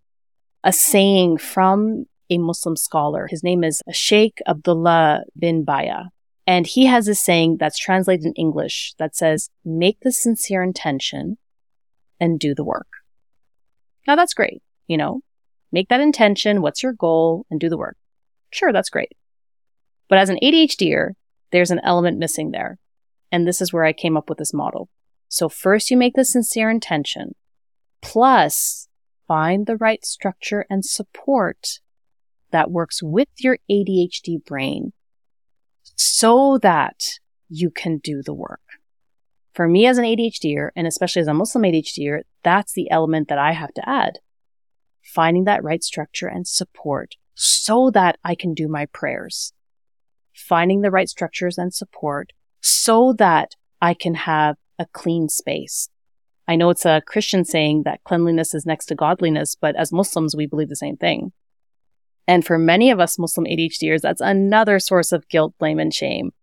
[0.63, 3.27] a saying from a Muslim scholar.
[3.27, 6.09] His name is Sheikh Abdullah bin Bayyah.
[6.47, 11.37] And he has a saying that's translated in English that says, make the sincere intention
[12.19, 12.87] and do the work.
[14.07, 14.61] Now that's great.
[14.87, 15.21] You know,
[15.71, 16.61] make that intention.
[16.61, 17.97] What's your goal and do the work.
[18.51, 18.71] Sure.
[18.71, 19.11] That's great.
[20.07, 21.11] But as an ADHDer,
[21.51, 22.77] there's an element missing there.
[23.31, 24.89] And this is where I came up with this model.
[25.27, 27.35] So first you make the sincere intention
[28.01, 28.87] plus
[29.27, 31.79] find the right structure and support
[32.51, 34.93] that works with your ADHD brain
[35.95, 37.03] so that
[37.49, 38.61] you can do the work.
[39.55, 43.37] For me as an ADHDer, and especially as a Muslim ADHDer, that's the element that
[43.37, 44.19] I have to add.
[45.01, 49.53] Finding that right structure and support so that I can do my prayers.
[50.33, 55.87] Finding the right structures and support so that I can have a clean space.
[56.49, 60.35] I know it's a Christian saying that cleanliness is next to godliness, but as Muslims,
[60.35, 61.31] we believe the same thing.
[62.27, 66.33] And for many of us Muslim ADHDers, that's another source of guilt, blame, and shame.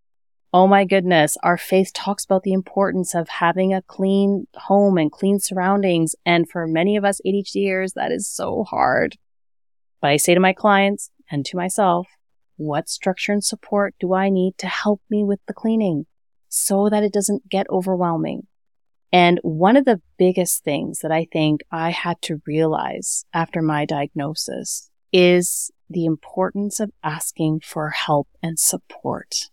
[0.55, 5.11] Oh my goodness, our faith talks about the importance of having a clean home and
[5.11, 6.15] clean surroundings.
[6.27, 9.17] And for many of us ADHDers, that is so hard.
[9.99, 12.07] But I say to my clients and to myself,
[12.55, 16.05] what structure and support do I need to help me with the cleaning
[16.49, 18.45] so that it doesn't get overwhelming?
[19.11, 23.85] And one of the biggest things that I think I had to realize after my
[23.85, 29.49] diagnosis is the importance of asking for help and support.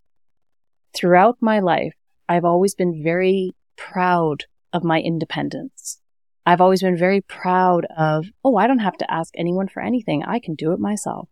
[0.94, 1.94] Throughout my life,
[2.28, 6.00] I've always been very proud of my independence.
[6.46, 10.24] I've always been very proud of, oh, I don't have to ask anyone for anything.
[10.24, 11.28] I can do it myself.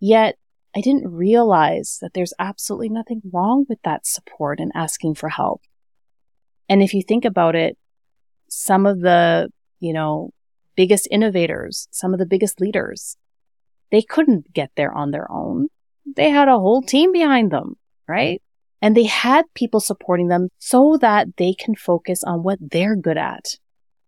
[0.00, 0.36] Yet
[0.76, 5.62] I didn't realize that there's absolutely nothing wrong with that support and asking for help.
[6.68, 7.78] And if you think about it,
[8.48, 10.30] some of the, you know,
[10.76, 13.16] biggest innovators, some of the biggest leaders,
[13.90, 15.68] they couldn't get there on their own.
[16.16, 17.76] They had a whole team behind them,
[18.08, 18.42] right?
[18.84, 23.16] And they had people supporting them so that they can focus on what they're good
[23.16, 23.56] at,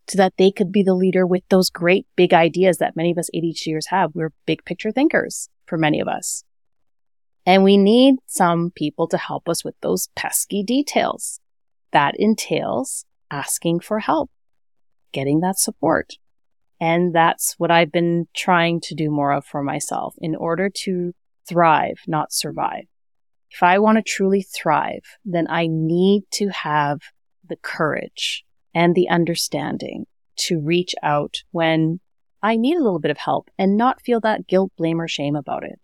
[0.07, 3.17] so that they could be the leader with those great big ideas that many of
[3.17, 4.11] us ADHDers have.
[4.15, 6.45] We're big picture thinkers for many of us.
[7.47, 11.41] And we need some people to help us with those pesky details.
[11.93, 14.31] That entails asking for help,
[15.11, 16.13] getting that support.
[16.79, 21.15] And that's what I've been trying to do more of for myself in order to
[21.49, 22.85] thrive, not survive.
[23.51, 27.01] If I want to truly thrive, then I need to have
[27.49, 30.07] the courage and the understanding
[30.37, 32.01] to reach out when
[32.43, 35.37] I need a little bit of help and not feel that guilt, blame, or shame
[35.37, 35.79] about it.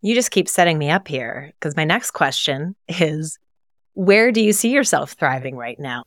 [0.00, 3.38] You just keep setting me up here because my next question is
[3.92, 6.04] where do you see yourself thriving right now?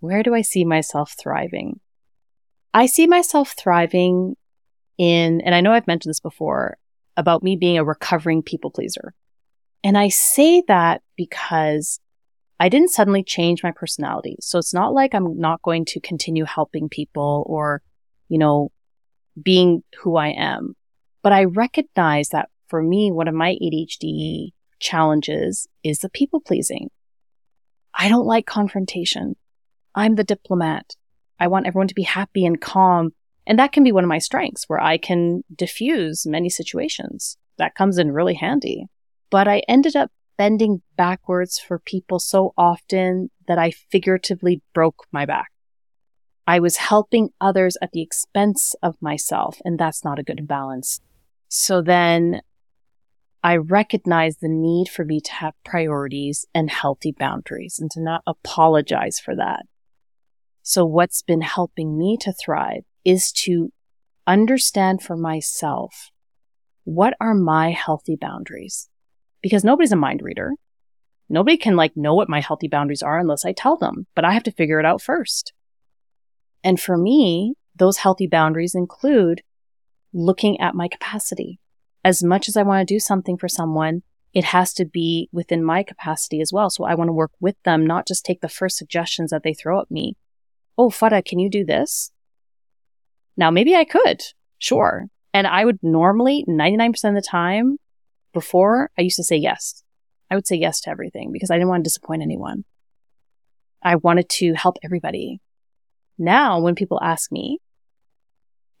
[0.00, 1.80] Where do I see myself thriving?
[2.72, 4.36] I see myself thriving
[4.96, 6.76] in, and I know I've mentioned this before
[7.16, 9.14] about me being a recovering people pleaser.
[9.84, 12.00] And I say that because
[12.60, 14.36] I didn't suddenly change my personality.
[14.40, 17.82] So it's not like I'm not going to continue helping people or,
[18.28, 18.70] you know,
[19.40, 20.76] being who I am.
[21.22, 26.90] But I recognize that for me, one of my ADHD challenges is the people pleasing.
[27.94, 29.36] I don't like confrontation.
[29.94, 30.96] I'm the diplomat.
[31.38, 33.10] I want everyone to be happy and calm.
[33.46, 37.36] And that can be one of my strengths where I can diffuse many situations.
[37.58, 38.86] That comes in really handy.
[39.32, 45.24] But I ended up bending backwards for people so often that I figuratively broke my
[45.24, 45.50] back.
[46.46, 51.00] I was helping others at the expense of myself, and that's not a good balance.
[51.48, 52.42] So then
[53.42, 58.22] I recognize the need for me to have priorities and healthy boundaries and to not
[58.26, 59.62] apologize for that.
[60.62, 63.72] So what's been helping me to thrive is to
[64.26, 66.10] understand for myself
[66.84, 68.90] what are my healthy boundaries?
[69.42, 70.52] Because nobody's a mind reader.
[71.28, 74.32] Nobody can like know what my healthy boundaries are unless I tell them, but I
[74.32, 75.52] have to figure it out first.
[76.62, 79.42] And for me, those healthy boundaries include
[80.12, 81.58] looking at my capacity.
[82.04, 84.02] As much as I want to do something for someone,
[84.34, 86.70] it has to be within my capacity as well.
[86.70, 89.54] So I want to work with them, not just take the first suggestions that they
[89.54, 90.16] throw at me.
[90.78, 92.10] Oh, Farah, can you do this?
[93.36, 94.22] Now, maybe I could.
[94.58, 95.06] Sure.
[95.34, 97.78] And I would normally, 99% of the time
[98.32, 99.82] before, I used to say yes.
[100.30, 102.64] I would say yes to everything because I didn't want to disappoint anyone.
[103.82, 105.40] I wanted to help everybody.
[106.18, 107.58] Now, when people ask me,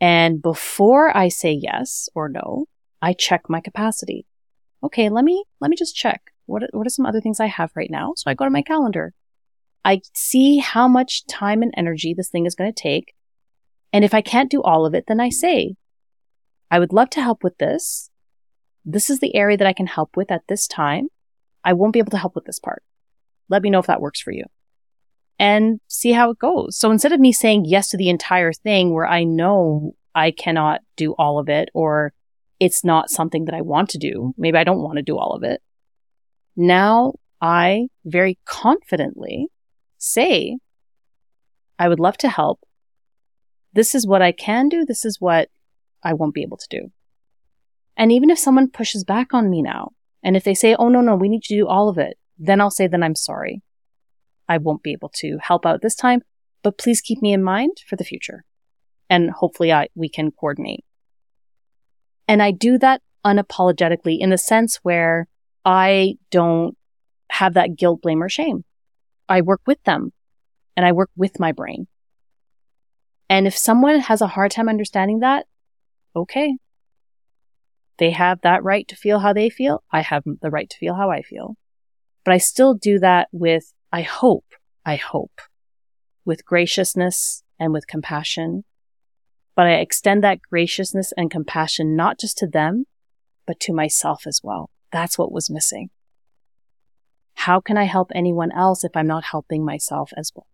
[0.00, 2.66] and before I say yes or no,
[3.00, 4.26] I check my capacity.
[4.82, 6.22] Okay, let me, let me just check.
[6.46, 8.14] What, what are some other things I have right now?
[8.16, 9.12] So I go to my calendar.
[9.84, 13.14] I see how much time and energy this thing is going to take.
[13.92, 15.74] And if I can't do all of it, then I say,
[16.70, 18.10] I would love to help with this.
[18.84, 21.08] This is the area that I can help with at this time.
[21.64, 22.82] I won't be able to help with this part.
[23.48, 24.44] Let me know if that works for you
[25.38, 26.76] and see how it goes.
[26.76, 30.80] So instead of me saying yes to the entire thing where I know I cannot
[30.96, 32.12] do all of it or
[32.60, 35.32] it's not something that I want to do, maybe I don't want to do all
[35.32, 35.60] of it.
[36.56, 39.48] Now I very confidently
[39.98, 40.58] say,
[41.78, 42.60] I would love to help.
[43.72, 44.84] This is what I can do.
[44.84, 45.48] This is what
[46.02, 46.92] I won't be able to do.
[47.96, 51.00] And even if someone pushes back on me now, and if they say, oh, no,
[51.00, 53.62] no, we need to do all of it, then I'll say, then I'm sorry.
[54.48, 56.22] I won't be able to help out this time,
[56.62, 58.44] but please keep me in mind for the future.
[59.10, 60.84] And hopefully I, we can coordinate.
[62.28, 65.28] And I do that unapologetically in the sense where
[65.64, 66.76] I don't
[67.30, 68.64] have that guilt, blame, or shame.
[69.28, 70.12] I work with them
[70.76, 71.86] and I work with my brain.
[73.28, 75.46] And if someone has a hard time understanding that,
[76.14, 76.56] okay.
[78.02, 79.84] They have that right to feel how they feel.
[79.92, 81.54] I have the right to feel how I feel.
[82.24, 84.44] But I still do that with I hope,
[84.84, 85.40] I hope,
[86.24, 88.64] with graciousness and with compassion.
[89.54, 92.86] But I extend that graciousness and compassion not just to them,
[93.46, 94.70] but to myself as well.
[94.90, 95.90] That's what was missing.
[97.34, 100.48] How can I help anyone else if I'm not helping myself as well?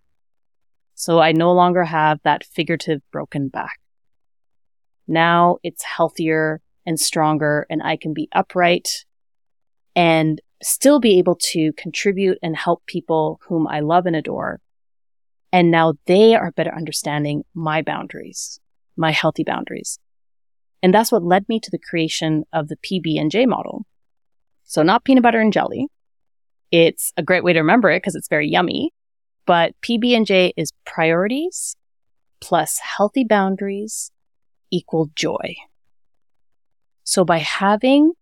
[0.94, 3.80] So I no longer have that figurative broken back.
[5.06, 9.04] Now it's healthier and stronger and I can be upright
[9.94, 14.60] and still be able to contribute and help people whom I love and adore.
[15.52, 18.58] And now they are better understanding my boundaries,
[18.96, 19.98] my healthy boundaries.
[20.82, 23.84] And that's what led me to the creation of the PB and J model.
[24.64, 25.88] So not peanut butter and jelly.
[26.70, 28.92] It's a great way to remember it because it's very yummy.
[29.44, 31.76] But PB and J is priorities
[32.40, 34.10] plus healthy boundaries
[34.70, 35.56] equal joy.
[37.08, 38.12] So by having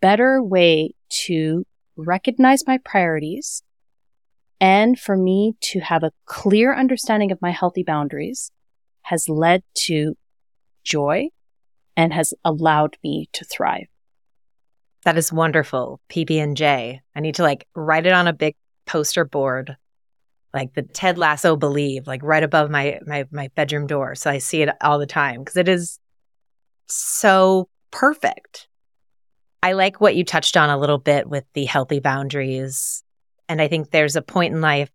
[0.00, 0.94] better way
[1.26, 3.62] to recognize my priorities
[4.58, 8.50] and for me to have a clear understanding of my healthy boundaries
[9.02, 10.16] has led to
[10.82, 11.28] joy
[11.94, 13.88] and has allowed me to thrive.
[15.04, 16.00] That is wonderful.
[16.08, 17.02] PB and J.
[17.14, 18.56] I need to like write it on a big
[18.86, 19.76] poster board,
[20.54, 24.38] like the Ted Lasso believe, like right above my my my bedroom door, so I
[24.38, 25.98] see it all the time because it is
[26.86, 28.68] so perfect.
[29.62, 33.02] I like what you touched on a little bit with the healthy boundaries.
[33.48, 34.90] And I think there's a point in life,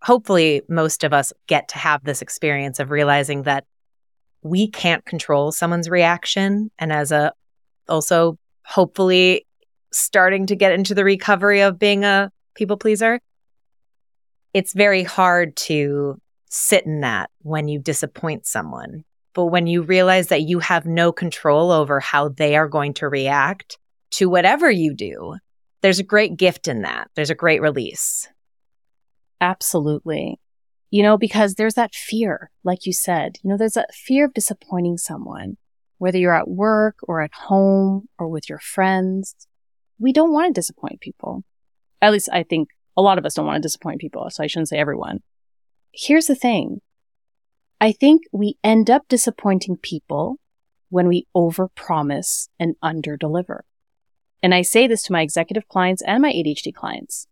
[0.00, 3.66] hopefully, most of us get to have this experience of realizing that
[4.40, 6.70] we can't control someone's reaction.
[6.78, 7.34] And as a,
[7.86, 9.46] also, hopefully,
[9.92, 13.20] starting to get into the recovery of being a people pleaser,
[14.54, 16.18] it's very hard to
[16.48, 19.04] sit in that when you disappoint someone.
[19.34, 23.08] But when you realize that you have no control over how they are going to
[23.08, 23.78] react,
[24.12, 25.36] to whatever you do,
[25.80, 27.10] there's a great gift in that.
[27.14, 28.28] There's a great release.
[29.40, 30.38] Absolutely.
[30.90, 34.34] You know, because there's that fear, like you said, you know, there's that fear of
[34.34, 35.56] disappointing someone,
[35.98, 39.34] whether you're at work or at home or with your friends.
[39.98, 41.44] We don't want to disappoint people.
[42.02, 44.28] At least I think a lot of us don't want to disappoint people.
[44.30, 45.20] So I shouldn't say everyone.
[45.92, 46.80] Here's the thing.
[47.82, 50.38] I think we end up disappointing people
[50.88, 53.62] when we overpromise and underdeliver.
[54.40, 57.26] And I say this to my executive clients and my ADHD clients.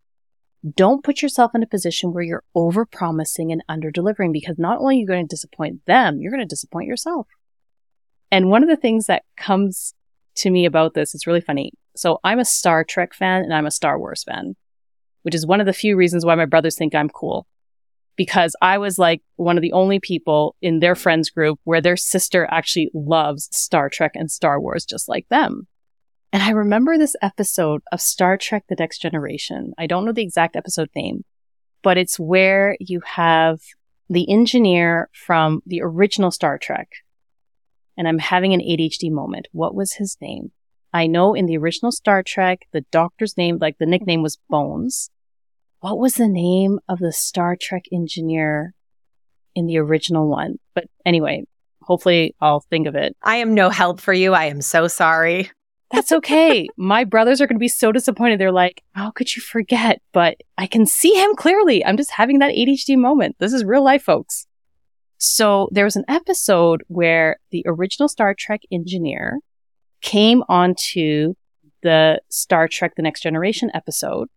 [0.75, 4.99] Don't put yourself in a position where you're overpromising and underdelivering because not only are
[4.99, 7.29] you going to disappoint them, you're going to disappoint yourself.
[8.33, 9.95] And one of the things that comes
[10.39, 11.71] to me about this is really funny.
[11.95, 14.57] So I'm a Star Trek fan and I'm a Star Wars fan,
[15.23, 17.47] which is one of the few reasons why my brothers think I'm cool.
[18.21, 21.97] Because I was like one of the only people in their friends group where their
[21.97, 25.67] sister actually loves Star Trek and Star Wars just like them.
[26.31, 29.73] And I remember this episode of Star Trek The Next Generation.
[29.79, 31.25] I don't know the exact episode name,
[31.83, 33.61] but it's where you have
[34.11, 36.91] the engineer from the original Star Trek.
[37.97, 39.49] And I'm having an ADHD moment.
[39.53, 40.53] What was his name?
[40.93, 45.09] I know in the original Star Trek, the doctor's name, like the nickname was Bones.
[45.81, 48.75] What was the name of the Star Trek engineer
[49.55, 50.57] in the original one?
[50.75, 51.45] But anyway,
[51.83, 53.17] hopefully I'll think of it.
[53.23, 54.35] I am no help for you.
[54.35, 55.51] I am so sorry.
[55.91, 56.69] That's okay.
[56.77, 58.39] My brothers are going to be so disappointed.
[58.39, 60.03] They're like, how could you forget?
[60.13, 61.83] But I can see him clearly.
[61.83, 63.37] I'm just having that ADHD moment.
[63.39, 64.47] This is real life, folks.
[65.17, 69.39] So there was an episode where the original Star Trek engineer
[70.03, 71.35] came onto
[71.83, 74.29] the Star Trek The Next Generation episode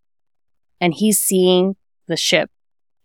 [0.83, 1.77] and he's seeing
[2.09, 2.51] the ship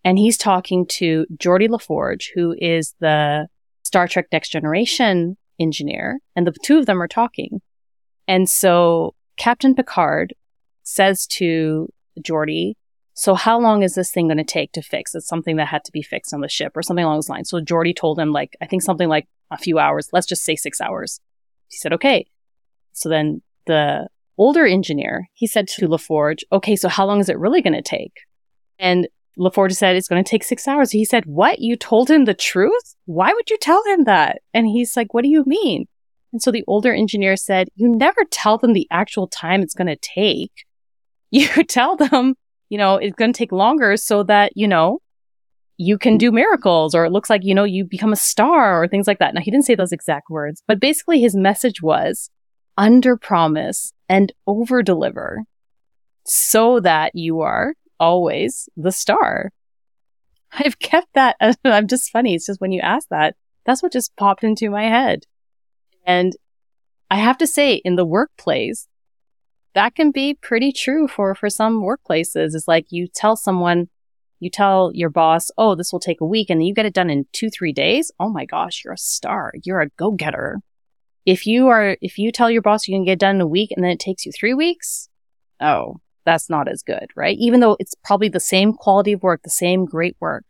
[0.04, 3.46] and he's talking to Geordi LaForge, who is the
[3.84, 6.18] Star Trek Next Generation engineer.
[6.34, 7.60] And the two of them are talking.
[8.26, 10.34] And so Captain Picard
[10.82, 11.88] says to
[12.20, 12.72] Geordi,
[13.14, 15.14] so how long is this thing going to take to fix?
[15.14, 17.48] It's something that had to be fixed on the ship or something along those lines.
[17.48, 20.08] So Geordi told him like, I think something like a few hours.
[20.12, 21.20] Let's just say six hours.
[21.68, 22.26] He said, okay.
[22.92, 24.08] So then the
[24.38, 27.82] older engineer, he said to LaForge, okay, so how long is it really going to
[27.82, 28.12] take?
[28.78, 29.08] And
[29.38, 30.90] LaForge said, it's going to take six hours.
[30.90, 31.60] He said, what?
[31.60, 32.94] You told him the truth?
[33.06, 34.40] Why would you tell him that?
[34.52, 35.86] And he's like, what do you mean?
[36.32, 39.88] And so the older engineer said, you never tell them the actual time it's going
[39.88, 40.52] to take.
[41.30, 42.36] You tell them,
[42.70, 45.00] you know, it's going to take longer so that, you know,
[45.76, 48.88] you can do miracles or it looks like, you know, you become a star or
[48.88, 49.34] things like that.
[49.34, 52.30] Now, he didn't say those exact words, but basically his message was
[52.78, 55.44] under promise and over deliver
[56.24, 59.50] so that you are always the star.
[60.52, 61.36] I've kept that.
[61.64, 62.34] I'm just funny.
[62.34, 65.24] It's just when you ask that, that's what just popped into my head.
[66.06, 66.34] And
[67.10, 68.88] I have to say, in the workplace,
[69.74, 72.54] that can be pretty true for, for some workplaces.
[72.54, 73.88] It's like you tell someone,
[74.40, 76.94] you tell your boss, oh, this will take a week, and then you get it
[76.94, 78.10] done in two, three days.
[78.18, 79.52] Oh my gosh, you're a star.
[79.64, 80.60] You're a go getter.
[81.28, 83.70] If you are, if you tell your boss you can get done in a week
[83.70, 85.10] and then it takes you three weeks,
[85.60, 87.36] oh, that's not as good, right?
[87.38, 90.46] Even though it's probably the same quality of work, the same great work.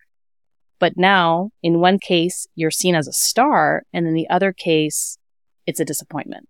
[0.78, 5.18] But now, in one case, you're seen as a star, and in the other case,
[5.66, 6.48] it's a disappointment.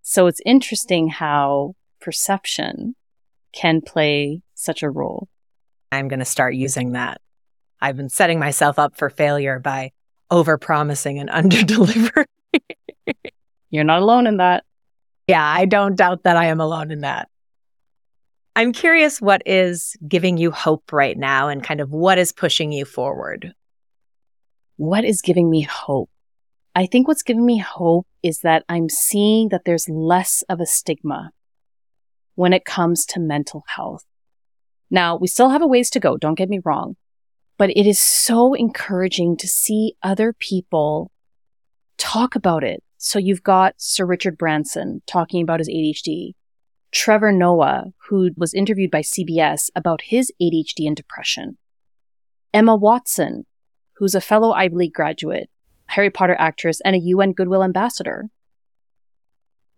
[0.00, 2.96] So it's interesting how perception
[3.52, 5.28] can play such a role.
[5.92, 7.20] I'm going to start using that.
[7.78, 9.92] I've been setting myself up for failure by
[10.32, 12.24] overpromising and underdelivering.
[13.70, 14.64] You're not alone in that.
[15.26, 17.28] Yeah, I don't doubt that I am alone in that.
[18.56, 22.72] I'm curious what is giving you hope right now and kind of what is pushing
[22.72, 23.54] you forward.
[24.76, 26.10] What is giving me hope?
[26.74, 30.66] I think what's giving me hope is that I'm seeing that there's less of a
[30.66, 31.30] stigma
[32.34, 34.04] when it comes to mental health.
[34.90, 36.96] Now, we still have a ways to go, don't get me wrong,
[37.56, 41.12] but it is so encouraging to see other people
[41.98, 42.82] talk about it.
[43.02, 46.34] So you've got Sir Richard Branson talking about his ADHD,
[46.92, 51.56] Trevor Noah, who was interviewed by CBS about his ADHD and depression,
[52.52, 53.46] Emma Watson,
[53.94, 55.48] who's a fellow Ivy League graduate
[55.90, 58.26] Harry Potter actress, and a UN Goodwill ambassador.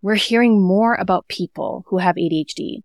[0.01, 2.81] We're hearing more about people who have ADHD.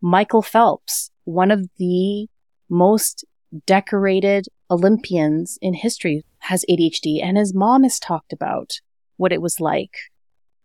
[0.00, 2.28] Michael Phelps, one of the
[2.68, 3.24] most
[3.66, 8.80] decorated Olympians in history, has ADHD, and his mom has talked about
[9.18, 9.94] what it was like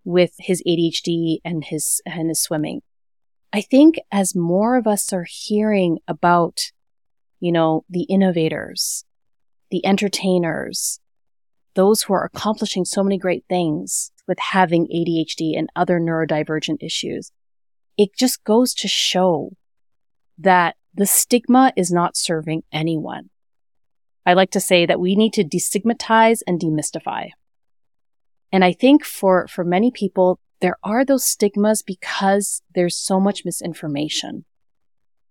[0.06, 2.82] with his ADHD and his and his swimming.
[3.52, 6.72] I think as more of us are hearing about,
[7.40, 9.06] you know, the innovators,
[9.70, 11.00] the entertainers,
[11.76, 17.32] those who are accomplishing so many great things with having ADHD and other neurodivergent issues.
[17.98, 19.52] it just goes to show
[20.38, 23.30] that the stigma is not serving anyone.
[24.26, 27.30] I like to say that we need to destigmatize and demystify.
[28.54, 33.44] And I think for, for many people, there are those stigmas because there's so much
[33.44, 34.46] misinformation.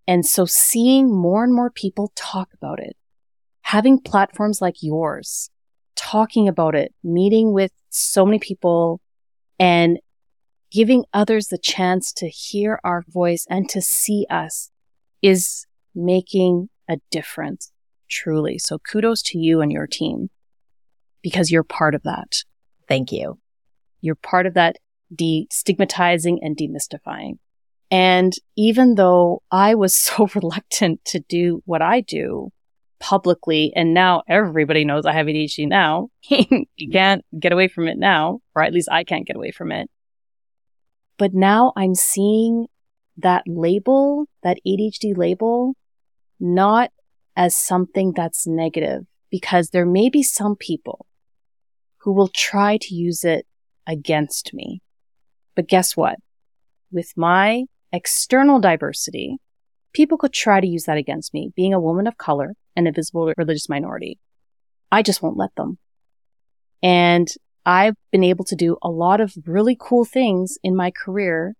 [0.08, 2.96] And so seeing more and more people talk about it,
[3.62, 5.50] having platforms like yours,
[5.94, 9.00] talking about it, meeting with so many people
[9.56, 10.00] and
[10.72, 14.70] giving others the chance to hear our voice and to see us
[15.22, 17.70] is making a difference
[18.10, 18.58] truly.
[18.58, 20.30] So kudos to you and your team
[21.22, 22.42] because you're part of that.
[22.92, 23.38] Thank you.
[24.02, 24.76] You're part of that
[25.14, 27.38] destigmatizing and demystifying.
[27.90, 32.50] And even though I was so reluctant to do what I do
[33.00, 37.96] publicly, and now everybody knows I have ADHD now, you can't get away from it
[37.96, 39.88] now, or at least I can't get away from it.
[41.16, 42.66] But now I'm seeing
[43.16, 45.76] that label, that ADHD label,
[46.38, 46.90] not
[47.36, 51.06] as something that's negative because there may be some people
[52.02, 53.46] who will try to use it
[53.86, 54.82] against me.
[55.54, 56.16] But guess what?
[56.90, 59.36] With my external diversity,
[59.92, 62.92] people could try to use that against me, being a woman of color and a
[62.92, 64.18] visible religious minority.
[64.90, 65.78] I just won't let them.
[66.82, 67.28] And
[67.64, 71.54] I've been able to do a lot of really cool things in my career,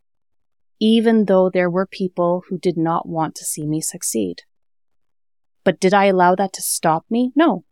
[0.81, 4.43] even though there were people who did not want to see me succeed.
[5.65, 7.31] But did I allow that to stop me?
[7.37, 7.65] No.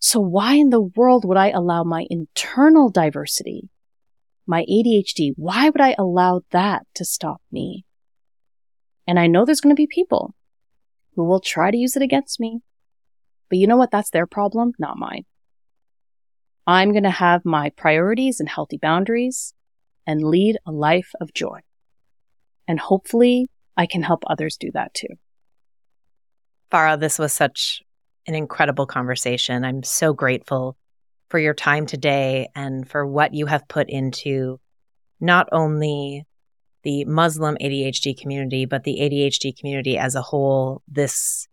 [0.00, 3.68] So why in the world would I allow my internal diversity,
[4.46, 7.84] my ADHD, why would I allow that to stop me?
[9.06, 10.34] And I know there's going to be people
[11.14, 12.60] who will try to use it against me.
[13.50, 13.90] But you know what?
[13.90, 15.26] That's their problem, not mine.
[16.66, 19.52] I'm going to have my priorities and healthy boundaries
[20.06, 21.60] and lead a life of joy.
[22.66, 25.08] And hopefully I can help others do that too.
[26.72, 27.82] Farah, this was such
[28.26, 29.64] an incredible conversation.
[29.64, 30.76] I'm so grateful
[31.28, 34.60] for your time today and for what you have put into
[35.20, 36.26] not only
[36.82, 40.82] the Muslim ADHD community, but the ADHD community as a whole.
[40.88, 41.46] This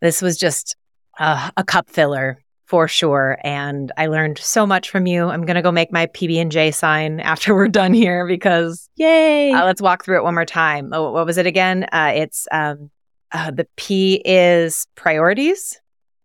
[0.00, 0.76] this was just
[1.18, 5.28] uh, a cup filler for sure, and I learned so much from you.
[5.28, 9.52] I'm gonna go make my PB and J sign after we're done here because yay!
[9.52, 10.90] Uh, let's walk through it one more time.
[10.92, 11.84] Oh, what was it again?
[11.92, 12.90] Uh, it's um,
[13.30, 15.80] uh, the P is priorities.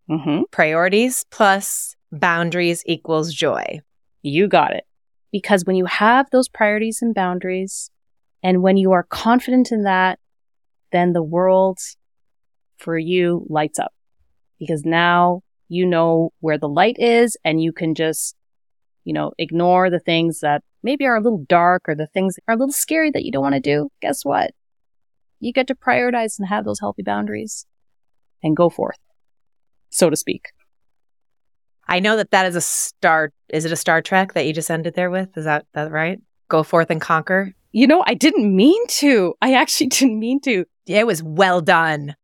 [0.09, 0.43] Mm-hmm.
[0.51, 3.81] Priorities plus boundaries equals joy.
[4.21, 4.85] You got it.
[5.31, 7.91] Because when you have those priorities and boundaries,
[8.41, 10.19] and when you are confident in that,
[10.91, 11.79] then the world
[12.77, 13.93] for you lights up.
[14.59, 18.35] Because now you know where the light is and you can just,
[19.03, 22.43] you know, ignore the things that maybe are a little dark or the things that
[22.47, 23.89] are a little scary that you don't want to do.
[24.01, 24.51] Guess what?
[25.39, 27.65] you get to prioritize and have those healthy boundaries
[28.43, 28.97] and go forth,
[29.89, 30.47] so to speak.
[31.87, 33.31] I know that that is a star.
[33.49, 35.37] Is it a Star Trek that you just ended there with?
[35.37, 36.19] Is that that right?
[36.49, 37.53] Go forth and conquer.
[37.71, 39.35] You know, I didn't mean to.
[39.41, 40.65] I actually didn't mean to.
[40.85, 42.15] Yeah, it was well done.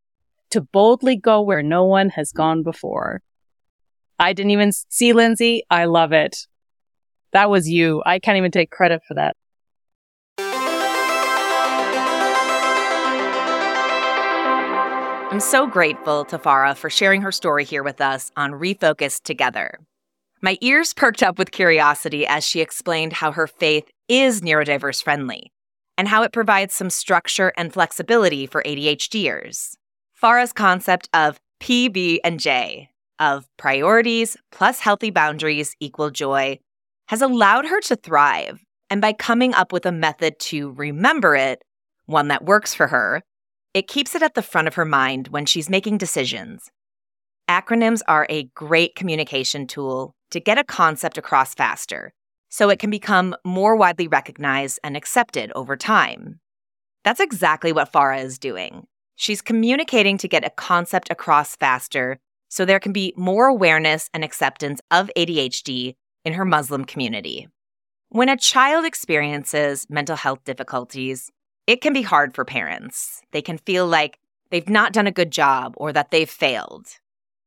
[0.51, 3.22] To boldly go where no one has gone before.
[4.20, 5.64] I didn't even see Lindsay.
[5.70, 6.38] I love it.
[7.32, 8.03] That was you.
[8.05, 9.36] I can't even take credit for that.
[15.34, 19.80] I'm so grateful to Farah for sharing her story here with us on Refocused Together.
[20.44, 25.52] My ears perked up with curiosity as she explained how her faith is neurodiverse friendly
[25.98, 29.76] and how it provides some structure and flexibility for ADHDers.
[30.22, 36.60] Farah's concept of PB and J, of priorities plus healthy boundaries equal joy,
[37.08, 38.64] has allowed her to thrive.
[38.92, 41.64] And by coming up with a method to remember it,
[42.06, 43.24] one that works for her,
[43.74, 46.70] it keeps it at the front of her mind when she's making decisions.
[47.50, 52.14] Acronyms are a great communication tool to get a concept across faster,
[52.50, 56.40] so it can become more widely recognized and accepted over time.
[57.04, 58.86] That's exactly what Farah is doing.
[59.16, 62.20] She's communicating to get a concept across faster
[62.50, 67.48] so there can be more awareness and acceptance of ADHD in her Muslim community.
[68.10, 71.32] When a child experiences mental health difficulties,
[71.68, 73.22] it can be hard for parents.
[73.32, 76.88] They can feel like they've not done a good job or that they've failed.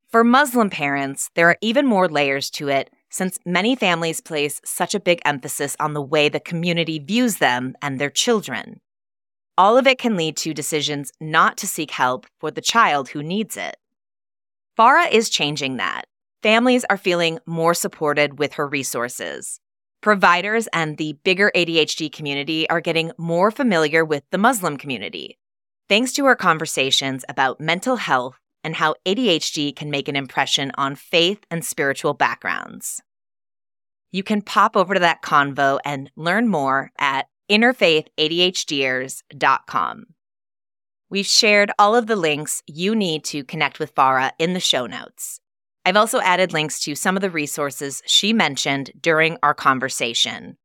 [0.08, 4.94] For Muslim parents, there are even more layers to it since many families place such
[4.94, 8.80] a big emphasis on the way the community views them and their children.
[9.58, 13.22] All of it can lead to decisions not to seek help for the child who
[13.22, 13.76] needs it.
[14.78, 16.04] Farah is changing that.
[16.42, 19.58] Families are feeling more supported with her resources.
[20.01, 25.38] Providers and the bigger ADHD community are getting more familiar with the Muslim community,
[25.88, 30.94] thanks to our conversations about mental health and how ADHD can make an impression on
[30.94, 33.03] faith and spiritual backgrounds.
[34.12, 40.07] You can pop over to that convo and learn more at interfaithadhders.com.
[41.09, 44.86] We've shared all of the links you need to connect with Farah in the show
[44.86, 45.40] notes.
[45.87, 50.57] I've also added links to some of the resources she mentioned during our conversation,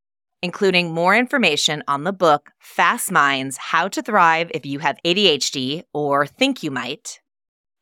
[0.41, 5.83] including more information on the book Fast Minds How to Thrive If You Have ADHD
[5.93, 7.19] or Think You Might.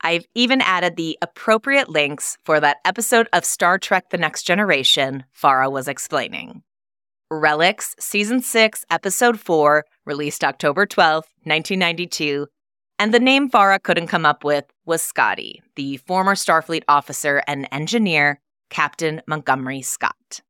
[0.01, 5.23] I've even added the appropriate links for that episode of Star Trek The Next Generation
[5.33, 6.63] Farah was explaining.
[7.31, 12.47] Relics, Season 6, Episode 4, released October 12, 1992.
[12.99, 17.65] And the name Farah couldn't come up with was Scotty, the former Starfleet officer and
[17.71, 20.41] engineer, Captain Montgomery Scott.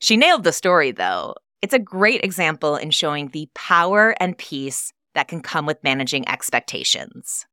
[0.00, 1.36] She nailed the story, though.
[1.62, 6.28] It's a great example in showing the power and peace that can come with managing
[6.28, 7.46] expectations.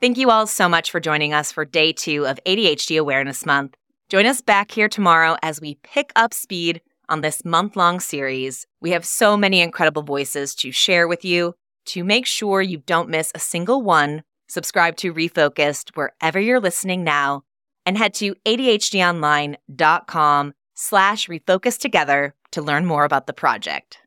[0.00, 3.76] Thank you all so much for joining us for day two of ADHD Awareness Month.
[4.08, 8.66] Join us back here tomorrow as we pick up speed on this month long series.
[8.80, 11.54] We have so many incredible voices to share with you.
[11.88, 17.02] To make sure you don't miss a single one, subscribe to Refocused wherever you're listening
[17.02, 17.44] now
[17.86, 24.00] and head to adhdonline.com slash refocus together to learn more about the project.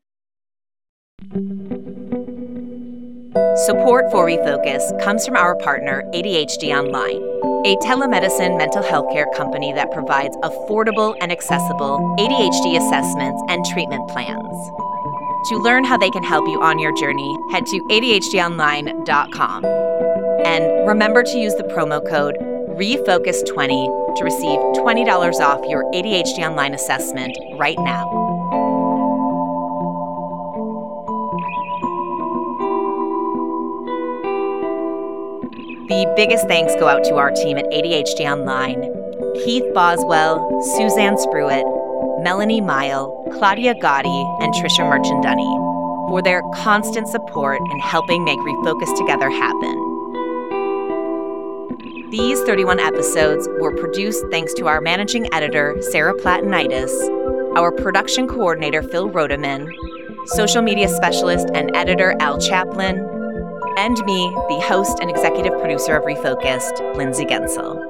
[3.66, 7.20] Support for Refocused comes from our partner, ADHD Online,
[7.66, 14.08] a telemedicine mental health care company that provides affordable and accessible ADHD assessments and treatment
[14.08, 14.81] plans.
[15.46, 19.64] To learn how they can help you on your journey, head to ADHDonline.com.
[20.44, 22.36] And remember to use the promo code
[22.78, 28.04] REFOCUS20 to receive $20 off your ADHD Online assessment right now.
[35.88, 38.80] The biggest thanks go out to our team at ADHD Online
[39.44, 41.64] Keith Boswell, Suzanne Spruitt,
[42.22, 48.96] Melanie Mile, Claudia Gotti, and Trisha Merchandunny for their constant support in helping make Refocused
[48.98, 49.92] Together happen.
[52.10, 56.92] These 31 episodes were produced thanks to our managing editor, Sarah Platanitis,
[57.56, 59.70] our production coordinator, Phil Rodeman,
[60.26, 62.98] social media specialist and editor, Al Chaplin,
[63.78, 67.80] and me, the host and executive producer of Refocused, Lindsay Guentzel.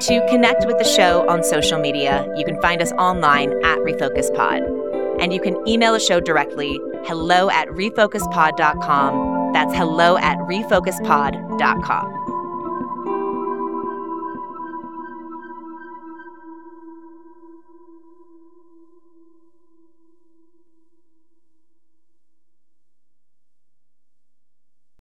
[0.00, 4.83] To connect with the show on social media, you can find us online at RefocusedPod.
[5.24, 9.54] And you can email the show directly, hello at refocusedpod.com.
[9.54, 12.23] That's hello at refocusedpod.com.